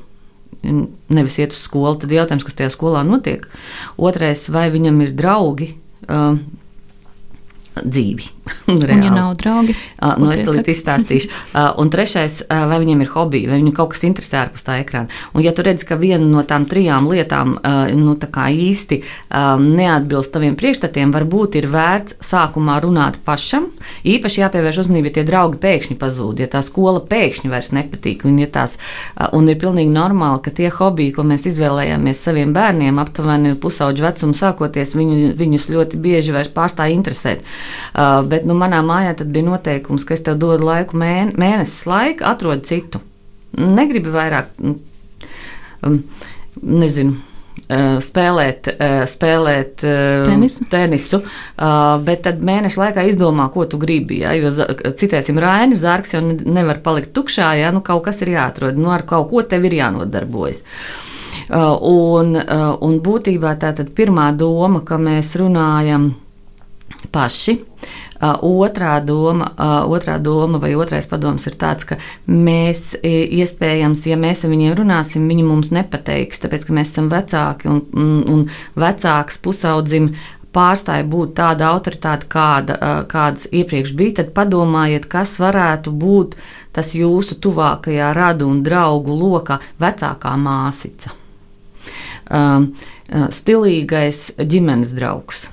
[0.66, 3.46] nevis iet uz skolu, tad jautājums, kas tajā skolā notiek.
[4.02, 5.68] Otrais, vai viņam ir draugi,
[6.08, 6.40] uh,
[7.84, 8.35] dzīvi.
[8.68, 11.30] un, ja nav draugi, uh, nu, es to izstāstīšu.
[11.54, 14.78] Uh, un trešais, uh, vai viņiem ir hobiji, vai viņu kaut kas interesē ārpus tā
[14.84, 15.10] ekrāna.
[15.34, 20.34] Un, ja tu redz, ka viena no tām trijām lietām uh, nu, īsti um, neatbilst
[20.34, 23.70] taviem priekšstatiem, varbūt ir vērts sākumā runāt pašam.
[24.06, 28.28] Īpaši jāpievērš uzmanība, ja tie draugi pēkšņi pazūd, ja tā skola pēkšņi vairs nepatīk.
[28.30, 32.54] Un, ja tās, uh, un ir pilnīgi normāli, ka tie hobiji, ko mēs izvēlējāmies saviem
[32.56, 37.46] bērniem, aptuveni pusauģu vecumu sākoties, viņu, viņus ļoti bieži vairs pārstāja interesēt.
[37.96, 42.34] Uh, bet nu, manā mājā bija noteikums, ka es tev dodu laiku, mēne, mēnesis laika,
[42.36, 43.02] atrod citu.
[43.56, 46.02] Negribu vairāk, um,
[46.62, 47.16] nezinu.
[47.66, 51.18] Uh, spēlēt, uh, spēlēt uh, tenisu, tenisu
[52.06, 54.20] bet tad mēneša laikā izdomā, ko tu gribi.
[54.22, 54.52] Ja, jo,
[55.00, 59.02] citēsim, Raini zārks jau nevar palikt tukšā, ja nu, kaut kas ir jāatrod, nu, ar
[59.10, 60.62] kaut ko tev ir jānodarbojas.
[61.50, 66.12] Un, un būtībā tā tad pirmā doma, ka mēs runājam
[67.16, 67.58] paši.
[68.24, 69.50] Otrā doma,
[69.92, 71.98] otrā doma vai otrais padoms ir tāds, ka
[72.32, 77.68] mēs iespējams, ja mēs ar viņiem runāsim, viņi mums nepateiks, tāpēc ka mēs esam vecāki
[77.68, 78.46] un, un,
[78.80, 80.14] vecāks pusaudzim
[80.56, 82.78] pārstāja būt tāda autoritāte, kāda,
[83.12, 86.38] kādas iepriekš bija, tad padomājiet, kas varētu būt
[86.76, 91.12] tas jūsu tuvākajā radu un draugu lokā vecākā māsica.
[92.32, 92.72] Um,
[93.12, 95.50] stilīgais ģimenes draugs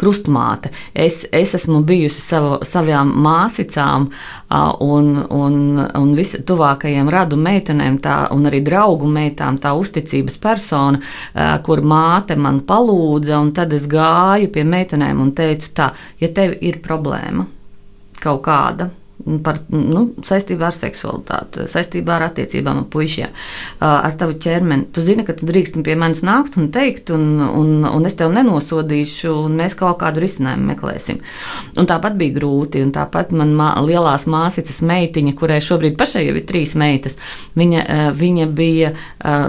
[0.00, 0.70] krustmāte.
[0.94, 4.08] Es, es esmu bijusi savu, savām māsicām
[4.84, 11.00] un, un, un visam radu meitenēm, tā, un arī draugu meitām, tā uzticības persona,
[11.64, 16.56] kur māte man palūdza, un tad es gāju pie meitenēm un teicu, tā, ja tev
[16.60, 17.46] ir problēma
[18.18, 18.88] kaut kāda,
[19.44, 23.34] par, nu, saistībā ar seksualitāti, saistībā ar attiecībām ar puišiem,
[23.84, 24.88] ar tavu ķermeni.
[24.94, 28.36] Tu zini, ka tu drīkst pie manis nākt un teikt, un, un, un es tevi
[28.38, 31.20] nenosodīšu, un mēs kaut kādu risinājumu meklēsim.
[31.78, 36.36] Un tāpat bija grūti, un tāpat man mā, lielās māsīcas meitiņa, kurai šobrīd pašai jau
[36.38, 37.18] ir trīs meitas,
[37.58, 37.84] viņa,
[38.18, 38.92] viņa, bija,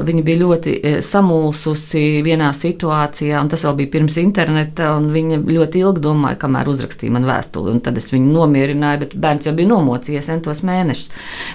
[0.10, 5.84] viņa bija ļoti samulsusi vienā situācijā, un tas vēl bija pirms interneta, un viņa ļoti
[5.86, 9.69] ilgi domāja, kamēr uzrakstīja man vēstuli, un tad es viņu nomierināju, bet bērns jau bija
[9.70, 11.10] nomocījies entos mēnešus.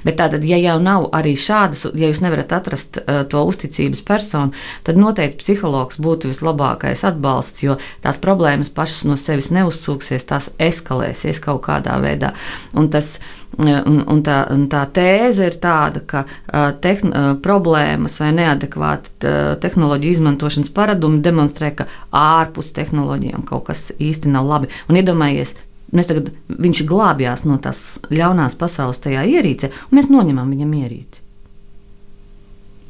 [0.07, 4.55] Bet tātad, ja jau nav arī šādas, ja jūs nevarat atrast uh, to uzticības personu,
[4.87, 11.43] tad noteikti psihologs būtu vislabākais atbalsts, jo tās problēmas pašas no sevis neuzsūksies, tās eskalēsies
[11.45, 12.35] kaut kādā veidā.
[12.75, 13.17] Un tas,
[13.55, 17.13] Un, un, tā, un tā tēze ir tāda, ka uh, tehn,
[17.45, 24.73] problēmas vai neadekvāta tehnoloģiju izmantošanas paradumi demonstrē, ka ārpus tehnoloģijām kaut kas īsti nav labi.
[24.91, 25.55] Un iedomājieties,
[25.95, 31.21] Mēs tagad, viņš glābjās no tās ļaunās pasaules tajā ierīcē, un mēs noņemam viņam ierīci.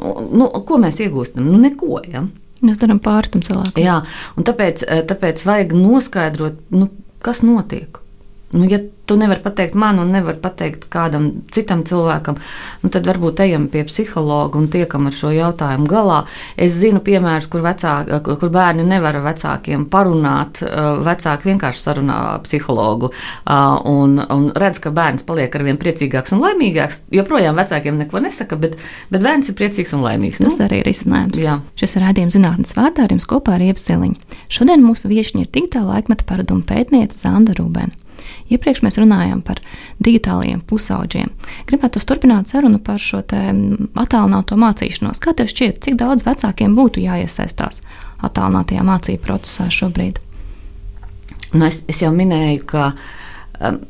[0.04, 1.46] Nu, ko mēs iegūstam?
[1.48, 2.00] Nu, neko.
[2.10, 2.24] Ja?
[2.64, 3.82] Mēs darām pāri tam cilvēkam.
[3.82, 3.98] Jā,
[4.38, 6.88] un tāpēc, eh, tāpēc vajag noskaidrot, nu,
[7.24, 8.00] kas notiek.
[8.54, 12.38] Nu, ja tu nevari pateikt man, un nevari pateikt kādam citam cilvēkam,
[12.84, 16.20] nu, tad varbūt ejam pie psihologa un tiekam ar šo jautājumu galā.
[16.56, 20.62] Es zinu piemērus, kur, vecāki, kur bērni nevar ar vecākiem parunāt.
[21.04, 23.10] Vecāki vienkārši sarunā psihologu
[23.90, 27.02] un, un redz, ka bērns paliek ar vien priecīgāks un laimīgāks.
[27.14, 28.78] Joprojām vecākiem neko nesaka, bet,
[29.12, 30.40] bet bērns ir priecīgs un laimīgs.
[30.44, 30.68] Tas nu?
[30.68, 31.42] arī ir izcinājums.
[31.42, 31.58] Jā.
[31.80, 34.38] Šis ir rādījums zinātnes vārdā ar jums kopā ar Ievseliņu.
[34.54, 38.03] Šodien mūsu viesiņa ir digitāla laikmeta paradumu pētniece Zanda Rūbēna.
[38.52, 39.60] Iepriekš mēs runājām par
[40.04, 41.32] digitālajiem pusauģiem.
[41.68, 45.22] Gribētu turpināt sarunu par šo attālināto mācīšanos.
[45.22, 47.82] Kā tev šķiet, cik daudz vecākiem būtu jāiesaistās
[48.24, 50.20] attālinātajā mācību procesā šobrīd?
[51.54, 52.86] Nu, es, es jau minēju, ka
[53.62, 53.82] um,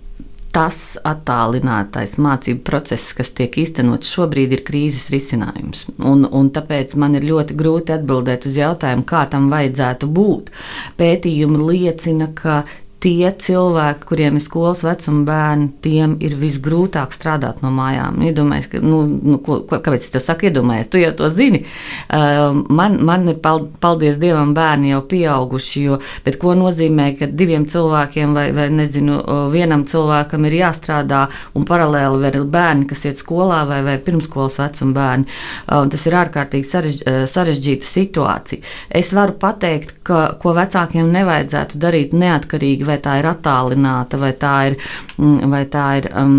[0.54, 5.88] tas attālinātais mācību process, kas tiek īstenots šobrīd, ir krīzes risinājums.
[5.98, 10.52] Un, un tāpēc man ir ļoti grūti atbildēt uz jautājumu, kā tam vajadzētu būt.
[11.00, 12.62] Pētījumi liecina, ka
[13.04, 18.22] tie cilvēki, kuriem ir skolas vecuma bērni, tiem ir visgrūtāk strādāt no mājām.
[18.24, 21.64] Iedomājieties, ka, nu, nu, ko, ko, kāpēc es to saku, iedomājieties, tu jau to zini.
[22.08, 27.66] Uh, man, man ir, paldies Dievam, bērni jau pieauguši, jo, bet ko nozīmē, ka diviem
[27.68, 29.18] cilvēkiem vai, vai nezinu,
[29.52, 31.26] vienam cilvēkam ir jāstrādā
[31.58, 35.28] un paralēli vēl ir bērni, kas iet skolā vai, vai pirmskolas vecuma bērni.
[35.68, 36.98] Uh, tas ir ārkārtīgi sarež,
[37.34, 38.74] sarežģīta situācija.
[38.88, 44.58] Es varu pateikt, ka, ko vecākiem nevajadzētu darīt neatkarīgi vai tā ir attālināta, vai tā
[44.70, 44.78] ir.
[45.18, 46.38] Mm, vai tā ir um,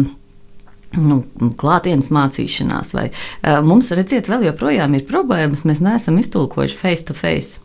[1.02, 1.20] nu,
[1.60, 5.66] klātienes mācīšanās, vai uh, mums, redziet, vēl joprojām ir problēmas.
[5.68, 7.62] Mēs neesam iztulkojuši face to face.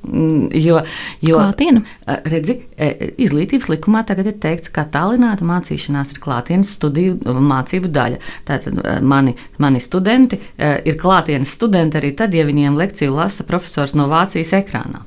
[0.00, 0.78] Jo,
[1.20, 1.82] jo Klātienu.
[2.08, 7.18] Uh, redzi, e, izglītības likumā tagad ir teikts, ka tālināta mācīšanās ir klātienes studiju
[7.50, 8.22] mācību daļa.
[8.48, 13.92] Tātad uh, mani, mani studenti ir klātienes studenti arī tad, ja viņiem lekciju lasa profesors
[13.98, 15.04] no Vācijas ekrānā.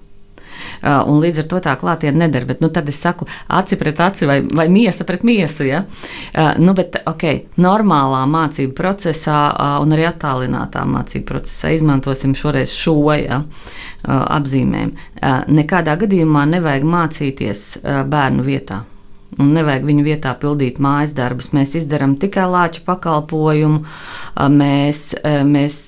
[0.83, 2.47] Uh, un līdz ar to tā klātienē neder.
[2.49, 5.67] Bet, nu, tad es saku, aci pret aci vai, vai miesa pret miesu.
[5.67, 5.83] Ja?
[6.33, 12.73] Uh, nu, bet, ok, normālā mācību procesā uh, un arī attālinātā mācību procesā izmantosim šoreiz
[12.75, 13.41] šo ja,
[14.03, 14.91] apzīmēm.
[15.51, 18.83] Nekādā gadījumā nevajag mācīties bērnu vietā.
[19.41, 21.51] Un nevajag viņu vietā pildīt mājas darbus.
[21.55, 23.81] Mēs izdarām tikai lāča pakalpojumu.
[24.53, 25.05] Mēs,
[25.49, 25.79] mēs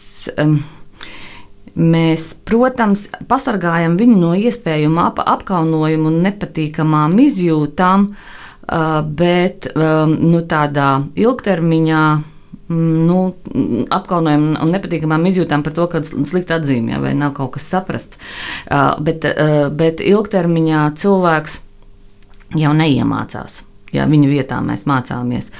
[0.41, 0.57] um,
[1.75, 8.07] Mēs, protams, pasargājam viņu no iespējamu ap apkaunojumu un nepatīkamām izjūtām,
[9.19, 10.87] bet nu, tādā
[11.19, 13.19] ilgtermiņā mm, nu,
[13.91, 18.23] apkaunojam un nepatīkamām izjūtām par to, ka slikti atzīmē vai nav kaut kas saprasts.
[19.03, 19.27] Bet,
[19.75, 21.61] bet ilgtermiņā cilvēks
[22.55, 23.61] jau neiemācās.
[23.93, 25.51] Ja viņa vietā mēs mācāmies.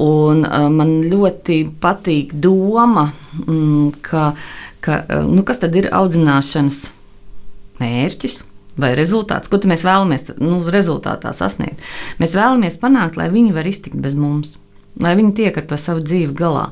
[0.00, 3.10] Un man ļoti patīk doma,
[3.44, 4.32] mm, ka
[4.84, 6.82] ka, eh, nu, kas tad ir audzināšanas
[7.80, 8.42] mērķis?
[8.74, 11.78] Vai rezultāts, ko mēs vēlamies nu, rezultātā sasniegt?
[12.18, 14.56] Mēs vēlamies panākt, lai viņi var iztikt bez mums
[15.00, 16.68] lai viņi tiek ar to savu dzīvi galā.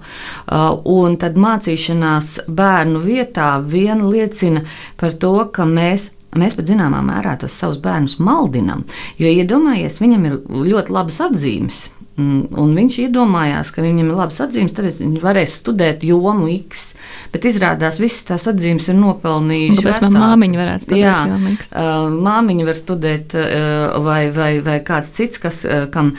[0.46, 4.64] Uh, un tad mācīšanās bērnu vietā vien liecina
[5.00, 6.10] par to, ka mēs.
[6.32, 8.86] Mēs pat zināmā mērā tos savus bērnus maldinām.
[9.20, 10.36] Jo, iedomājieties, ja viņam ir
[10.70, 11.80] ļoti labas atzīmes,
[12.16, 16.91] mm, un viņš iedomājās, ka viņam ir labas atzīmes, tāpēc viņš varēs studēt jomu X.
[17.32, 19.80] Bet izrādās, visas tās atzīmes ir nopelnījušas.
[19.80, 21.00] Kāpēc man māmiņa varētu studēt?
[21.00, 21.14] Jā,
[21.80, 23.36] uh, māmiņa var studēt,
[24.04, 25.62] vai, vai, vai kāds cits, kas,
[25.94, 26.12] kam,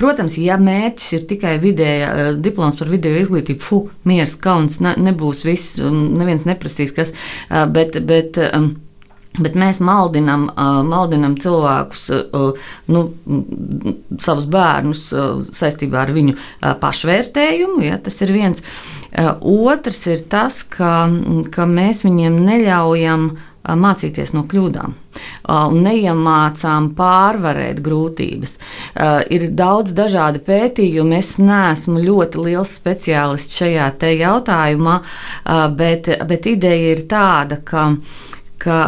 [0.00, 5.44] protams, ja mērķis ir tikai vidēja, diploms par video izglītību, fu, miers, kauns, ne, nebūs
[5.46, 7.12] viss, un neviens neprasīs, kas,
[7.76, 8.40] bet, bet
[9.42, 12.04] Bet mēs maldinām, uh, maldinām cilvēkus,
[12.92, 13.02] nu,
[14.22, 15.02] savus bērnus
[15.56, 16.36] saistībā ar viņu
[16.82, 17.82] pašvērtējumu.
[17.86, 18.62] Ja, tas ir viens.
[19.40, 21.06] Otrs ir tas, ka,
[21.52, 23.30] ka mēs viņiem neļaujam
[23.66, 24.92] mācīties no kļūdām
[25.50, 28.52] un neiemācām pārvarēt grūtības.
[29.32, 31.16] Ir daudz dažādu pētījumu.
[31.18, 35.00] Es neesmu ļoti liels speciālists šajā jautājumā,
[35.78, 37.88] bet, bet ideja ir tāda, ka,
[38.66, 38.78] ka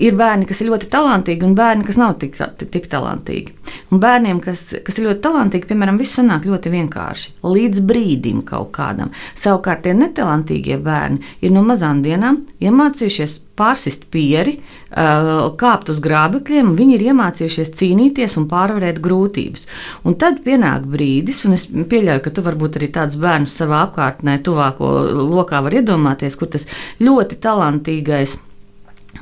[0.00, 3.54] ir bērni, kas ir ļoti talantīgi, un bērni, kas nav tik, tik, talantīgi.
[3.92, 7.36] Un bērniem, kas, kas ir ļoti talantīgi, piemēram, viss sanāk ļoti vienkārši.
[7.46, 9.12] Līdz brīdim kaut kādam.
[9.38, 14.56] Savukārt tie netalantīgie bērni ir no mazām dienām iemācījušies pārsist pieri,
[14.90, 19.66] kāpt uz grābekļiem, viņi ir iemācījušies cīnīties un pārvarēt grūtības.
[20.08, 24.38] Un tad pienāk brīdis, un es pieļauju, ka tu varbūt arī tādus bērnus savā apkārtnē,
[24.46, 24.94] tuvāko
[25.34, 26.66] lokā var iedomāties, kur tas
[27.02, 28.38] ļoti talantīgais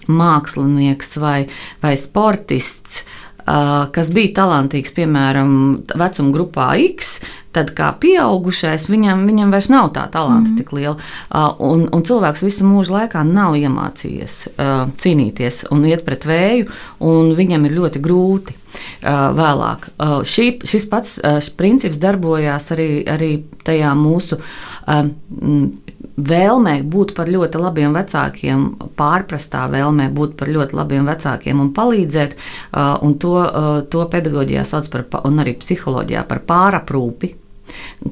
[0.09, 1.41] mākslinieks vai,
[1.83, 3.03] vai sportists,
[3.91, 5.53] kas bija talantīgs, piemēram,
[5.99, 7.19] vecuma grupā X,
[7.55, 10.57] tad kā pieaugušais viņam, viņam vairs nav tā talanta mm.
[10.61, 10.97] tik liela.
[11.59, 14.37] Un, un cilvēks visu mūžu laikā nav iemācījies
[15.03, 16.71] cīnīties un iet pret vēju,
[17.07, 18.57] un viņam ir ļoti grūti.
[19.03, 19.89] Vēlāk.
[20.31, 23.33] Šī, šis pats šis princips darbojās arī, arī
[23.67, 24.39] tajā mūsu
[26.31, 28.65] vēlmē būt par ļoti labiem vecākiem,
[28.99, 32.37] pārprastā vēlmē būt par ļoti labiem vecākiem un palīdzēt,
[33.07, 33.37] un to,
[33.93, 37.35] to pedagoģijā sauc par, un arī psiholoģijā par pāraprūpi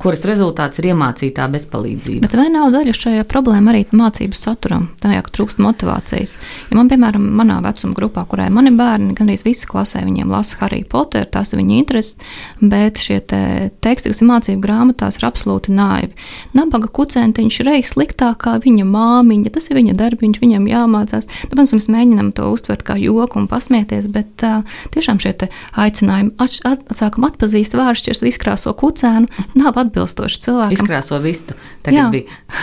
[0.02, 2.26] kuras rezultāts ir iemācītā bezpalīdzība.
[2.26, 6.34] Bet vai nav daļa šajā problēma arī mācību saturam, tajā, ka trūkst motivācijas?
[6.70, 10.84] Ja man, piemēram, manā vecuma grupā, kurai mani bērni, gandrīz visi klasē, viņiem lasa Harry
[10.88, 12.18] Potter, tās ir viņa intereses,
[12.60, 13.42] bet šie te
[13.84, 16.14] teksti, kas ir mācību grāmatās, ir absolūti naivi.
[16.56, 21.28] Nabaga kucentiņš reiz sliktāk kā viņa māmiņa, tas ir viņa darbiņš, viņam jāmācās.
[21.50, 24.62] Tāpēc mēs mēģinām to uztvert kā joku un pasmieties, bet uh,
[24.94, 25.34] tiešām šie
[25.78, 30.74] aicinājumi atsākam atpazīst vāršķirs, izkrāso kucēnu, nav atbilstoši cilvēkam.
[30.76, 31.56] Izkrāso vistu.
[31.88, 32.08] Jā,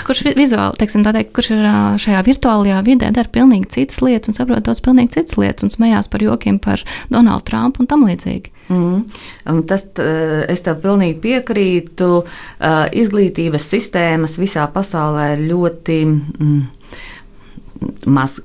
[0.07, 1.63] kurš vizuāli, teiksim, teikt, kurš ir
[2.03, 6.11] šajā virtuālajā vidē, dara pilnīgi citas lietas un saprot daudz pilnīgi citas lietas un smējās
[6.11, 6.83] par jokiem par
[7.13, 8.53] Donaldu Trumpu un tam līdzīgi.
[8.69, 9.61] Mm.
[9.69, 9.85] Tas,
[10.49, 12.11] es tev pilnīgi piekrītu.
[13.01, 15.99] Izglītības sistēmas visā pasaulē ir ļoti.
[16.05, 16.63] Mm,
[18.09, 18.37] maz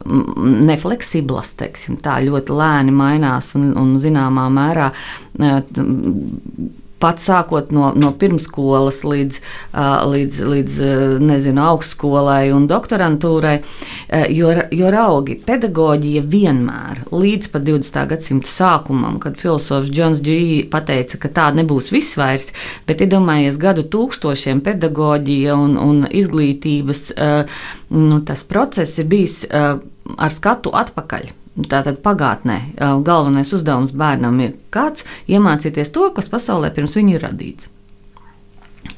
[0.67, 4.91] nefleksiblas, teiksim, tā ļoti lēni mainās un, un zināmā mērā
[7.01, 9.41] pat sākot no, no pirmsskolas līdz,
[10.13, 10.81] līdz, līdz
[11.25, 13.57] nezinu, augstskolai un doktorantūrai,
[14.35, 18.01] jo, jo raugi pedagoģija vienmēr, līdz pat 20.
[18.13, 22.51] gadsimta sākumam, kad filozofs Džons Džūjī pateica, ka tā nebūs viss vairs,
[22.89, 27.07] bet iedomājies gadu tūkstošiem pedagoģija un, un izglītības
[27.91, 31.40] nu, tas process ir bijis ar skatu atpakaļ.
[31.69, 32.61] Tātad pagātnē
[33.05, 37.69] galvenais uzdevums bērnam ir kāds iemācīties to, kas pasaulē pirms viņa ir radīts.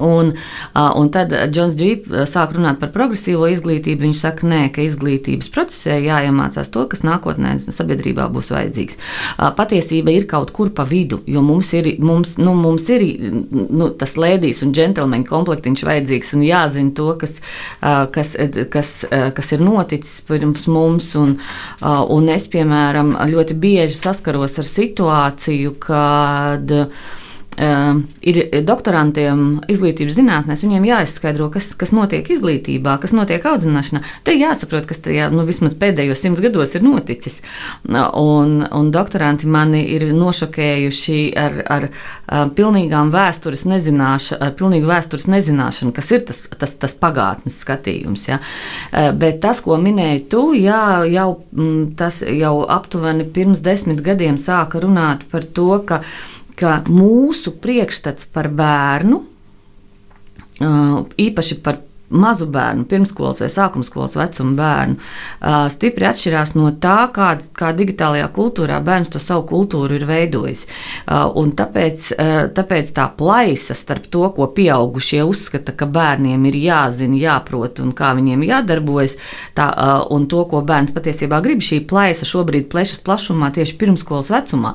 [0.02, 0.32] Un,
[0.74, 4.06] un tad Džons Džīps sāk runāt par progresīvo izglītību.
[4.06, 8.98] Viņš saka, nē, ka izglītības procesē jāiemācās to, kas nākotnē sabiedrībā būs vajadzīgs.
[9.58, 13.04] Patiesība ir kaut kur pa vidu, jo mums ir, mums, nu, mums ir
[13.52, 17.38] nu, tas lēdijas un džentlmeņa komplektiņš vajadzīgs un jāzina to, kas,
[18.14, 18.34] kas,
[18.72, 18.92] kas,
[19.36, 21.12] kas ir noticis pirms mums.
[21.18, 21.36] Un,
[21.82, 26.76] un es, piemēram, ļoti bieži saskaros ar situāciju, kad
[27.52, 34.00] Uh, ir doktorantiem izglītības zinātnēs, viņiem jāizskaidro, kas, kas notiek izglītībā, kas notiek audzināšanā.
[34.24, 37.42] Te jāsaprot, kas tajā nu, vismaz pēdējos simts gados ir noticis.
[37.84, 41.86] Un, un doktoranti mani ir nošokējuši ar, ar,
[42.32, 48.30] ar pilnīgām vēstures nezināšanu, ar pilnīgu vēstures nezināšanu, kas ir tas, tas, tas pagātnes skatījums.
[48.32, 48.40] Ja?
[48.40, 51.28] Uh, bet tas, ko minēji tu, jā, jau,
[52.00, 56.00] tas jau aptuveni pirms desmit gadiem sāka runāt par to, ka
[56.62, 59.22] ka mūsu priekšstats par bērnu,
[61.26, 61.80] īpaši par
[62.12, 64.96] mazu bērnu, pirmskolas vai sākumskolas vecuma bērnu,
[65.72, 70.66] stipri atšķirās no tā, kā, kā digitālajā kultūrā bērns to savu kultūru ir veidojis.
[71.38, 72.12] Un tāpēc,
[72.56, 78.12] tāpēc tā plaisa starp to, ko pieaugušie uzskata, ka bērniem ir jāzina, jāprot un kā
[78.18, 79.16] viņiem jādarbojas,
[79.56, 79.68] tā,
[80.12, 84.74] un to, ko bērns patiesībā grib, šī plaisa šobrīd plešas plašumā tieši pirmskolas vecumā.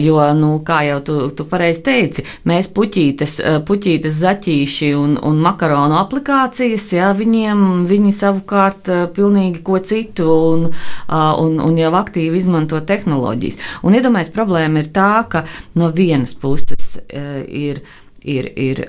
[0.00, 5.98] Jo, nu, kā jau tu, tu pareizi teici, mēs puķītes, puķītes zaķīši un, un makaronu
[6.00, 10.68] aplikāciju emocijas, jā, viņiem viņi savukārt pilnīgi ko citu un,
[11.08, 13.58] un, un jau aktīvi izmanto tehnoloģijas.
[13.82, 15.44] Un iedomājieties, problēma ir tā, ka
[15.74, 17.82] no vienas puses ir
[18.22, 18.84] ir, ir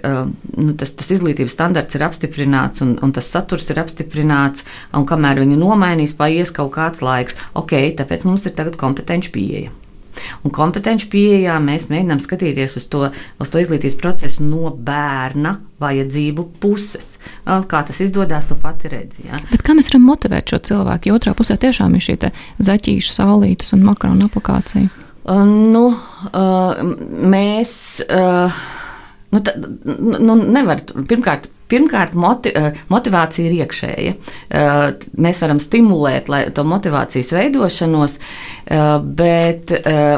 [0.53, 4.61] nu, tas, tas izglītības standarts ir apstiprināts un, un tas saturs ir apstiprināts,
[4.93, 7.33] un kamēr viņu nomainīs, paies kaut kāds laiks.
[7.57, 9.73] Ok, tāpēc mums ir tagad kompetenci pieeja.
[10.43, 13.07] Un kompetenci pieejā mēs mēģinām skatīties uz to,
[13.41, 17.17] uz to izglītības procesu no bērna vajadzību puses.
[17.43, 19.27] Kā tas izdodas, tu pati redzi.
[19.29, 19.41] Ja?
[19.51, 21.09] Bet kā mēs varam motivēt šo cilvēku?
[21.09, 22.19] Jo otrā pusē tiešām ir šī
[22.63, 24.91] zaķīša, saulītes un makaronu aplikācija.
[25.23, 26.85] Uh, nu, uh,
[27.33, 27.75] mēs.
[28.07, 28.63] Uh,
[29.33, 34.13] Nu, tā, nu, nevar, pirmkārt, Pirmkārt, moti, eh, motivācija ir iekšēja.
[34.13, 38.19] Eh, mēs varam stimulēt to motivācijas veidošanos,
[38.67, 39.71] eh, bet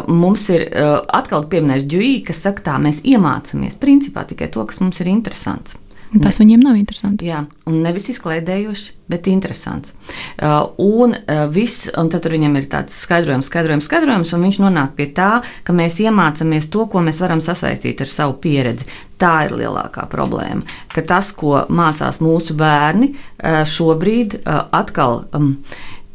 [0.08, 0.70] mums ir
[1.08, 5.76] atkal pieminēts Džuī, kas saka, tā mēs iemācāmies principā tikai to, kas mums ir interesants.
[6.24, 7.28] Tas viņiem nav interesanti.
[7.28, 9.93] Jā, un nevis izklaidējoši, bet interesants.
[10.39, 14.95] Uh, un, uh, viss, un tad viņam ir tāds skaidrojums, skaidrojums, skaidrojums, un viņš nonāk
[14.97, 15.32] pie tā,
[15.68, 18.88] ka mēs iemācāmies to, ko mēs varam sasaistīt ar savu pieredzi.
[19.20, 20.66] Tā ir lielākā problēma.
[20.91, 25.26] Ka tas, ko mācās mūsu bērni, uh, šobrīd uh, atkal.
[25.36, 25.57] Um,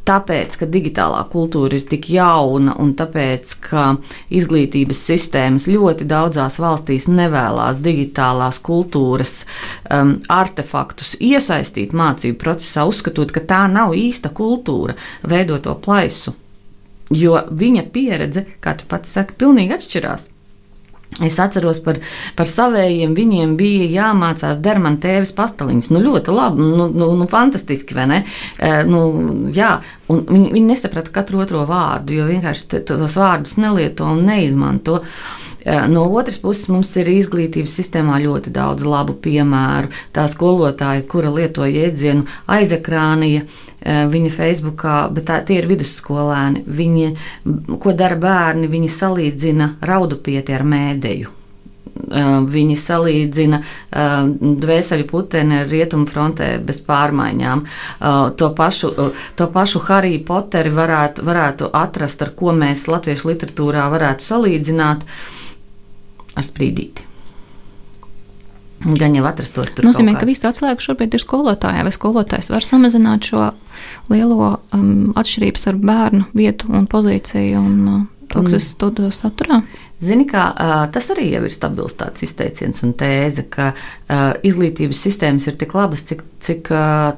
[0.07, 3.85] tāpēc, ka digitālā kultūra ir tik jauna un tāpēc, ka
[4.33, 9.43] izglītības sistēmas ļoti daudzās valstīs nevēlas digitālās kultūras
[9.91, 14.97] um, artefaktus iesaistīt mācību procesā, uzskatot, ka tā nav īsta kultūra,
[15.27, 16.35] veidot to plaisu.
[17.11, 20.30] Jo viņa pieredze, kā tu pats saki, pilnīgi atšķirās.
[21.19, 21.97] Es atceros par,
[22.37, 25.89] par saviem, viņiem bija jāmācās dermana tēvis pastaliņus.
[25.91, 28.19] Nu, ļoti labi, nu, nu, nu fantastiski, vai ne?
[28.55, 29.01] E, nu,
[29.51, 29.73] jā,
[30.07, 35.01] un viņi, viņi nesaprata katru otro vārdu, jo vienkārši tos vārdus nelieto un neizmanto.
[35.59, 39.91] E, no otras puses, mums ir izglītības sistēmā ļoti daudz labu piemēru.
[40.15, 42.23] Tā skolotāja, kura lieto jēdzienu
[42.55, 43.43] aizekrānija,
[43.81, 46.63] viņa Facebookā, bet tā, tie ir vidusskolēni.
[46.69, 47.11] Viņi,
[47.81, 48.69] ko dara bērni?
[48.71, 51.37] Viņi salīdzina raudupieti ar mēdēju.
[51.91, 54.29] Uh, viņi salīdzina uh,
[54.63, 57.65] dvēseli puteni rietumu frontē bez pārmaiņām.
[58.39, 58.93] To pašu,
[59.35, 65.05] to pašu Hariju Poteri varētu, varētu atrast, ar ko mēs latviešu literatūrā varētu salīdzināt
[66.39, 67.10] ar sprīdīti.
[68.81, 69.85] Gan jau atrastos tur.
[69.85, 73.51] Nozīmē, ka viss atslēga šobrīd ir skolotājai, vai skolotājs var samazināt šo
[74.09, 79.61] lielo um, atšķirību starp bērnu vietu un pozīciju un uh, to, kas ir studiju saturā?
[80.01, 85.45] Zini, kā, uh, tas arī ir stabils tāds izteiciens un tēze, ka uh, izglītības sistēmas
[85.51, 87.13] ir tik labas, cik, cik uh,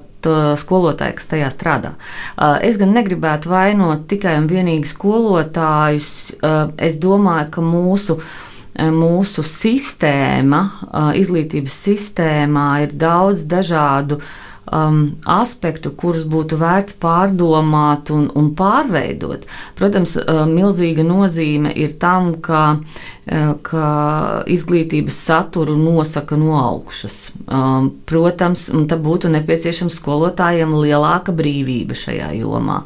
[0.60, 1.96] skolotāji, kas tajā strādā.
[2.36, 6.10] Uh, es gan negribētu vainot tikai un vienīgi skolotājus.
[6.40, 8.34] Uh, es domāju, ka mūsu uh,
[8.80, 14.18] mūsu sistēma, eh, izglītības sistēmā ir daudz dažādu
[14.74, 19.44] um, aspektu, kurus būtu vērts pārdomāt un, un pārveidot.
[19.78, 22.80] Protams, uh, milzīga nozīme ir tam, ka,
[23.68, 23.90] ka
[24.50, 27.32] izglītības saturu nosaka no augšas.
[27.46, 32.82] Um, protams, tam būtu nepieciešams skolotājiem lielāka brīvība šajā jomā.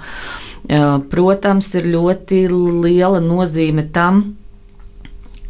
[0.67, 4.36] Protams, ir ļoti liela nozīme tam,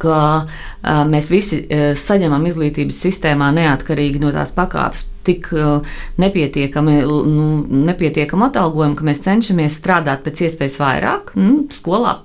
[0.01, 5.83] ka uh, mēs visi uh, saņemam izglītības sistēmā neatkarīgi no tās pakāpes tik uh,
[6.21, 7.47] nepietiekami, nu,
[7.89, 12.19] nepietiekami atalgojumu, ka mēs cenšamies strādāt pēc iespējas vairāk, nu, skolā,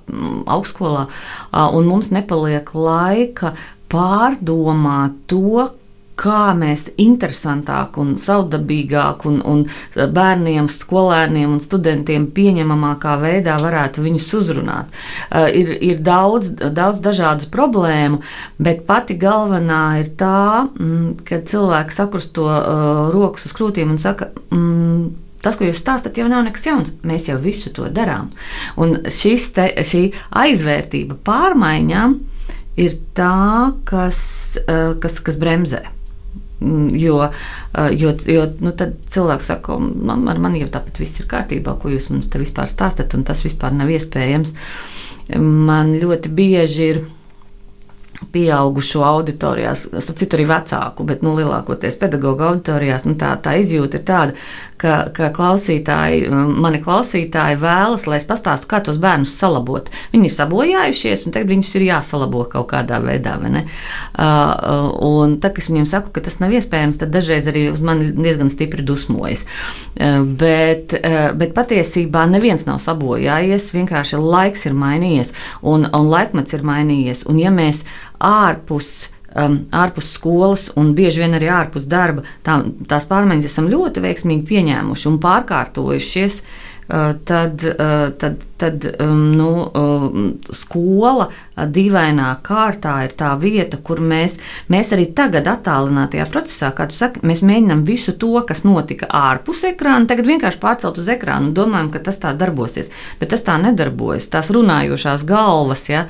[0.55, 3.55] augstskolā, uh, un mums nepaliek laika
[3.93, 5.67] pārdomāt to,
[6.19, 9.63] kā mēs interesantāk un savdabīgāk un, un
[9.95, 14.93] bērniem, skolēniem un studentiem pieņemamākā veidā varētu viņus uzrunāt.
[15.29, 18.21] Uh, ir, ir daudz, daudz dažādu problēmu,
[18.61, 24.31] bet pati galvenā ir tā, mm, ka cilvēks sakrusto uh, rokas uz krūtīm un saka,
[24.53, 25.11] mm,
[25.43, 26.91] Tas, ko jūs stāstāt, jau nav nekas jauns.
[27.03, 28.29] Mēs jau visu to darām.
[28.79, 30.03] Un te, šī
[30.39, 32.15] aizvērtība pārmaiņām
[32.79, 34.21] ir tā, kas,
[34.63, 35.83] uh, kas, kas bremzē.
[36.63, 41.19] Mm, jo, eh, jo, jo nu, tad cilvēks saka, man, ar mani jau tāpat viss
[41.19, 44.53] ir kārtībā, ko jūs mums te vispār stāstat, un tas vispār nav iespējams.
[45.39, 47.01] Man ļoti bieži ir
[48.33, 53.99] pieaugušo auditorijās, starp citu arī vecāku, bet nu, lielākoties pedagoģa auditorijās, nu, tā, tā izjūta
[53.99, 54.37] ir tāda,
[54.83, 59.89] ka, ka klausītāji, mani klausītāji vēlas, lai es pastāstu, kā tos bērnus salabot.
[60.13, 63.35] Viņi ir sabojājušies, un tagad viņus ir jāsalabo kaut kādā veidā.
[63.43, 67.81] Uh, un tad, kad es viņiem saku, ka tas nav iespējams, tad dažreiz arī uz
[67.83, 69.45] mani diezgan stipri dusmojas.
[69.95, 76.55] Uh, bet, uh, bet patiesībā neviens nav sabojājies, vienkārši laiks ir mainījies, un, un laikmets
[76.57, 77.27] ir mainījies.
[77.31, 77.83] Un, ja mēs
[78.23, 78.89] ārpus
[79.35, 82.59] um, ārpus skolas un bieži vien arī ārpus darba, tā,
[82.89, 86.39] tās pārmaiņas esam ļoti veiksmīgi pieņēmuši un pārkārtojušies.
[86.43, 94.01] Uh, tad, uh, tad, tad um, nu, um, skola dīvainā kārtā ir tā vieta, kur
[94.03, 94.35] mēs,
[94.73, 99.63] mēs arī tagad, attālinātajā procesā, kā tu saki, mēs mēģinām visu to, kas notika ārpus
[99.71, 102.91] ekrāna, tagad vienkārši pārcelt uz ekrānu un domājam, ka tas tā darbosies.
[103.19, 104.29] Bet tas tā nedarbojas.
[104.33, 105.87] Tās runājošās galvas.
[105.91, 106.07] Ja,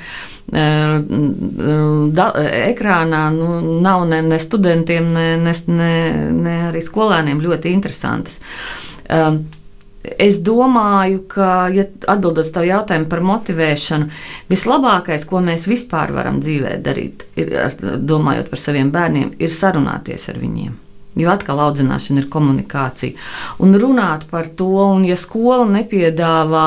[0.54, 2.26] da,
[2.68, 5.92] ekrānā nu, nav ne, ne studentiem, ne, ne, ne,
[6.36, 8.42] ne arī skolēniem ļoti interesantas.
[10.04, 14.10] Es domāju, ka, ja atbildot uz tavu jautājumu par motivēšanu,
[14.52, 17.56] vislabākais, ko mēs vispār varam dzīvē darīt, ir,
[18.04, 20.83] domājot par saviem bērniem, ir sarunāties ar viņiem.
[21.14, 23.14] Jo atkal audzināšana ir komunikācija.
[23.62, 26.64] Un runāt par to, un ja skola nepiedāvā,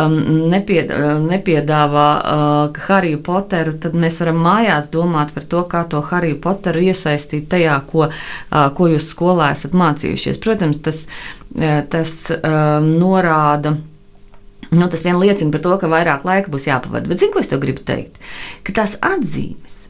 [0.00, 0.14] um,
[0.48, 6.00] nepie, uh, nepiedāvā uh, Hariju Poteru, tad mēs varam mājās domāt par to, kā to
[6.08, 10.40] Hariju Poteru iesaistīt tajā, ko, uh, ko jūs skolā esat mācījušies.
[10.40, 11.04] Protams, tas,
[11.52, 13.76] uh, tas um, norāda.
[14.72, 17.12] Nu, tas vien liecina par to, ka vairāk laika būs jāpavada.
[17.12, 18.16] Bet, zinu, ko es tev gribu teikt?
[18.64, 19.82] Ka tās atzīmes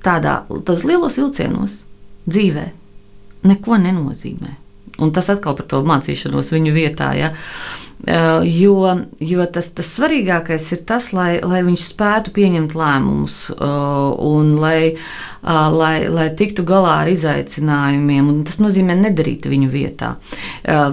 [0.00, 1.82] tādā, tos lielos vilcienos
[2.24, 2.70] dzīvē
[3.46, 4.56] neko nenozīmē.
[5.00, 7.12] Un tas atkal par to mācīšanos viņu vietā.
[7.16, 7.30] Ja?
[8.44, 8.74] Jo,
[9.20, 14.94] jo tas, tas svarīgākais ir tas, lai, lai viņš spētu pieņemt lēmumus un lai,
[15.44, 18.30] lai, lai tiktu galā ar izaicinājumiem.
[18.48, 20.14] Tas nozīmē nedarīt viņu vietā.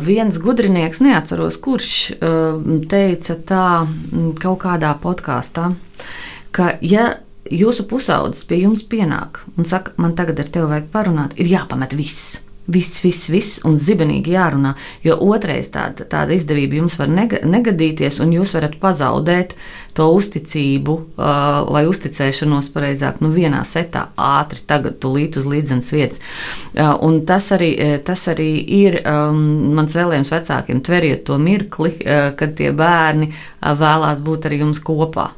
[0.04, 1.94] Viens gudrinieks, neatceros, kurš
[2.92, 3.70] teica tā
[4.44, 5.72] kaut kādā podkāstā,
[6.56, 7.14] ka ja
[7.54, 11.96] jūsu pusaudzis pie jums pienāk un saka, man tagad ar tevi vajag parunāt, ir jāpamet
[11.98, 12.38] viss
[12.68, 14.74] viss, viss, viss un zibenīgi jārunā.
[15.06, 19.56] Jo otrais tāda, tāda izdevība jums var nega, negadīties, un jūs varat pazaudēt
[19.98, 26.22] to uzticību uh, vai uzticēšanos, pareizāk, nu, vienā setā, ātri, tagad, tūlīt uz līdzenas vietas.
[26.76, 27.72] Uh, un tas arī,
[28.06, 29.42] tas arī ir um,
[29.80, 30.84] mans vēlējums vecākiem.
[30.86, 35.32] Tveriet to mirkli, uh, kad tie bērni uh, vēlās būt ar jums kopā.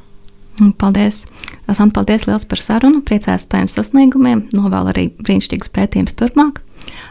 [0.76, 1.24] Paldies!
[1.76, 6.60] Santa, paldies liels par sarunu, priecājos par taviem sasniegumiem, novēlu arī brīnišķīgus pētījumus turpmāk.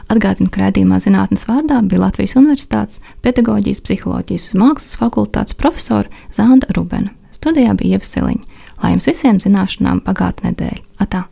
[0.09, 6.69] Atgādinu, ka redzējumā zinātnes vārdā bija Latvijas Universitātes pedagoģijas, psiholoģijas un mākslas fakultātes profesora Zanda
[6.75, 7.13] Rubena.
[7.35, 8.63] Studijā bija Ieva Siliņa.
[8.83, 10.83] Lai jums visiem zināšanām bagāta nedēļa!
[11.03, 11.25] Atā!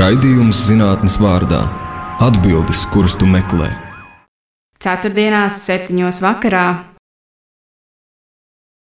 [0.00, 1.64] Raidījums zinātnes vārdā-
[2.28, 3.68] atbildes, kuras tu meklē.
[4.80, 6.89] Ceturtdienās, septiņos vakarā